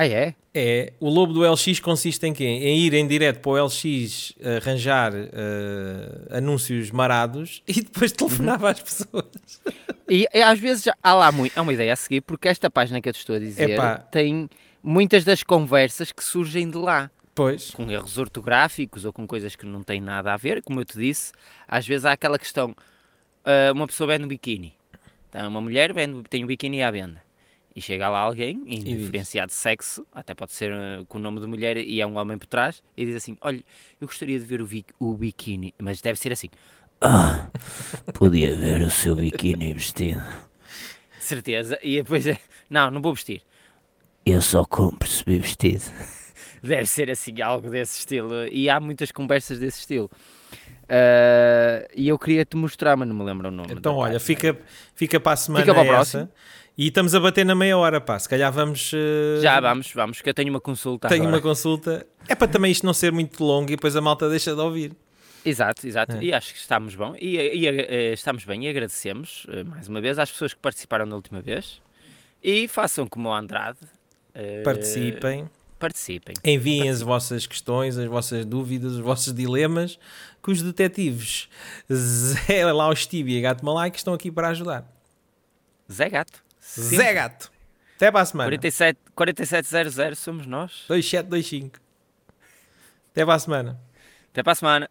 Ah, 0.00 0.06
é? 0.06 0.32
É, 0.54 0.92
o 1.00 1.10
Lobo 1.10 1.32
do 1.32 1.42
LX 1.42 1.80
consiste 1.80 2.24
em 2.24 2.32
quê? 2.32 2.44
Em 2.44 2.78
ir 2.78 2.94
em 2.94 3.04
direto 3.04 3.40
para 3.40 3.50
o 3.50 3.66
LX 3.66 4.32
arranjar 4.56 5.12
eh, 5.12 6.36
anúncios 6.38 6.92
marados 6.92 7.64
e 7.66 7.82
depois 7.82 8.12
telefonava 8.12 8.70
às 8.70 8.80
pessoas. 8.80 9.26
E, 10.08 10.24
e 10.32 10.40
às 10.40 10.56
vezes 10.60 10.88
há 11.02 11.14
lá 11.14 11.32
muito, 11.32 11.58
é 11.58 11.60
uma 11.60 11.72
ideia 11.72 11.92
a 11.92 11.96
seguir, 11.96 12.20
porque 12.20 12.46
esta 12.46 12.70
página 12.70 13.00
que 13.00 13.08
eu 13.08 13.12
te 13.12 13.18
estou 13.18 13.34
a 13.34 13.40
dizer 13.40 13.70
Epá. 13.70 13.98
tem 13.98 14.48
muitas 14.80 15.24
das 15.24 15.42
conversas 15.42 16.12
que 16.12 16.22
surgem 16.22 16.70
de 16.70 16.78
lá, 16.78 17.10
Pois. 17.34 17.72
com 17.72 17.90
erros 17.90 18.18
ortográficos 18.18 19.04
ou 19.04 19.12
com 19.12 19.26
coisas 19.26 19.56
que 19.56 19.66
não 19.66 19.82
têm 19.82 20.00
nada 20.00 20.32
a 20.32 20.36
ver, 20.36 20.62
como 20.62 20.80
eu 20.80 20.84
te 20.84 20.96
disse, 20.96 21.32
às 21.66 21.84
vezes 21.84 22.04
há 22.04 22.12
aquela 22.12 22.38
questão, 22.38 22.72
ah, 23.44 23.72
uma 23.72 23.88
pessoa 23.88 24.06
vende 24.06 24.26
um 24.26 24.28
biquíni, 24.28 24.74
então 25.28 25.48
uma 25.48 25.60
mulher 25.60 25.92
vende, 25.92 26.22
tem 26.30 26.44
um 26.44 26.46
biquíni 26.46 26.84
à 26.84 26.90
venda, 26.92 27.20
e 27.78 27.80
chega 27.80 28.08
lá 28.08 28.18
alguém, 28.18 28.60
indiferenciado 28.66 29.48
de 29.48 29.54
sexo, 29.54 30.04
até 30.12 30.34
pode 30.34 30.52
ser 30.52 30.72
ah, 30.72 31.04
com 31.08 31.18
o 31.18 31.20
nome 31.20 31.40
de 31.40 31.46
mulher 31.46 31.76
e 31.76 32.00
é 32.00 32.06
um 32.06 32.16
homem 32.18 32.36
por 32.36 32.46
trás, 32.46 32.82
e 32.96 33.06
diz 33.06 33.14
assim, 33.16 33.36
olha, 33.40 33.62
eu 34.00 34.06
gostaria 34.06 34.38
de 34.38 34.44
ver 34.44 34.60
o, 34.60 34.66
vi- 34.66 34.84
o 34.98 35.14
biquíni, 35.14 35.72
mas 35.78 36.00
deve 36.00 36.18
ser 36.18 36.32
assim, 36.32 36.48
ah, 37.00 37.46
podia 38.14 38.54
ver 38.56 38.82
o 38.82 38.90
seu 38.90 39.14
biquíni 39.14 39.72
vestido. 39.72 40.22
Certeza, 41.20 41.78
e 41.82 41.96
depois 41.96 42.26
é, 42.26 42.38
não, 42.68 42.90
não 42.90 43.00
vou 43.00 43.14
vestir. 43.14 43.42
Eu 44.26 44.42
só 44.42 44.64
compro 44.64 45.08
se 45.08 45.22
vestido. 45.24 45.84
Deve 46.62 46.86
ser 46.86 47.08
assim, 47.10 47.40
algo 47.40 47.70
desse 47.70 48.00
estilo. 48.00 48.46
E 48.50 48.68
há 48.68 48.80
muitas 48.80 49.12
conversas 49.12 49.60
desse 49.60 49.78
estilo. 49.78 50.10
Ah, 50.88 51.86
e 51.94 52.08
eu 52.08 52.18
queria 52.18 52.44
te 52.44 52.56
mostrar, 52.56 52.96
mas 52.96 53.06
não 53.06 53.14
me 53.14 53.22
lembro 53.24 53.48
o 53.48 53.50
nome. 53.50 53.72
Então, 53.72 53.94
olha, 53.96 54.14
página. 54.14 54.20
fica, 54.20 54.58
fica 54.94 55.20
para 55.20 55.32
a 55.32 55.36
semana 55.36 55.64
Fica 55.64 55.74
para 55.74 55.82
essa. 55.84 55.94
próximo. 55.94 56.28
E 56.78 56.86
estamos 56.88 57.12
a 57.12 57.18
bater 57.18 57.44
na 57.44 57.56
meia 57.56 57.76
hora, 57.76 58.00
pá. 58.00 58.16
Se 58.18 58.28
calhar 58.28 58.52
vamos. 58.52 58.92
eh, 58.94 59.40
Já 59.42 59.58
vamos, 59.60 59.92
vamos, 59.92 60.20
que 60.22 60.30
eu 60.30 60.34
tenho 60.34 60.48
uma 60.50 60.60
consulta 60.60 61.08
Tenho 61.08 61.22
agora. 61.24 61.36
uma 61.36 61.42
consulta. 61.42 62.06
É 62.28 62.36
para 62.36 62.46
também 62.46 62.70
isto 62.70 62.86
não 62.86 62.94
ser 62.94 63.10
muito 63.12 63.42
longo 63.42 63.64
e 63.72 63.74
depois 63.74 63.96
a 63.96 64.00
malta 64.00 64.28
deixa 64.30 64.54
de 64.54 64.60
ouvir. 64.60 64.92
Exato, 65.44 65.86
exato. 65.88 66.16
É. 66.16 66.22
E 66.22 66.32
acho 66.32 66.52
que 66.52 66.58
estamos 66.60 66.94
bom. 66.94 67.16
E, 67.20 67.36
e, 67.36 67.66
eh, 67.66 68.12
estamos 68.12 68.44
bem 68.44 68.64
e 68.66 68.68
agradecemos 68.68 69.44
eh, 69.50 69.64
mais 69.64 69.88
uma 69.88 70.00
vez 70.00 70.20
às 70.20 70.30
pessoas 70.30 70.54
que 70.54 70.60
participaram 70.60 71.08
da 71.08 71.16
última 71.16 71.40
vez. 71.40 71.80
E 72.42 72.68
façam 72.68 73.08
como 73.08 73.28
o 73.28 73.34
Andrade. 73.34 73.78
eh, 74.32 74.62
Participem. 74.62 75.50
Participem. 75.80 76.34
Enviem 76.44 76.88
as 76.88 77.02
vossas 77.02 77.44
questões, 77.46 77.98
as 77.98 78.06
vossas 78.06 78.44
dúvidas, 78.44 78.92
os 78.92 79.00
vossos 79.00 79.32
dilemas, 79.34 79.98
que 80.42 80.50
os 80.52 80.60
detetives 80.62 81.48
Zé 81.92 82.64
Laustibia 82.72 83.36
e 83.38 83.40
Gato 83.40 83.64
Malai 83.64 83.90
que 83.90 83.98
estão 83.98 84.14
aqui 84.14 84.30
para 84.30 84.48
ajudar. 84.48 84.86
Zé 85.90 86.08
Gato. 86.08 86.46
Zé 86.68 87.14
Gato. 87.14 87.50
Até 87.96 88.10
para 88.12 88.20
a 88.20 88.26
semana. 88.26 88.50
47, 88.50 88.98
4700 89.14 90.18
somos 90.18 90.46
nós. 90.46 90.84
2725. 90.88 91.78
Até 93.10 93.24
para 93.24 93.34
a 93.34 93.38
semana. 93.38 93.80
Até 94.30 94.42
para 94.42 94.52
a 94.52 94.54
semana. 94.54 94.90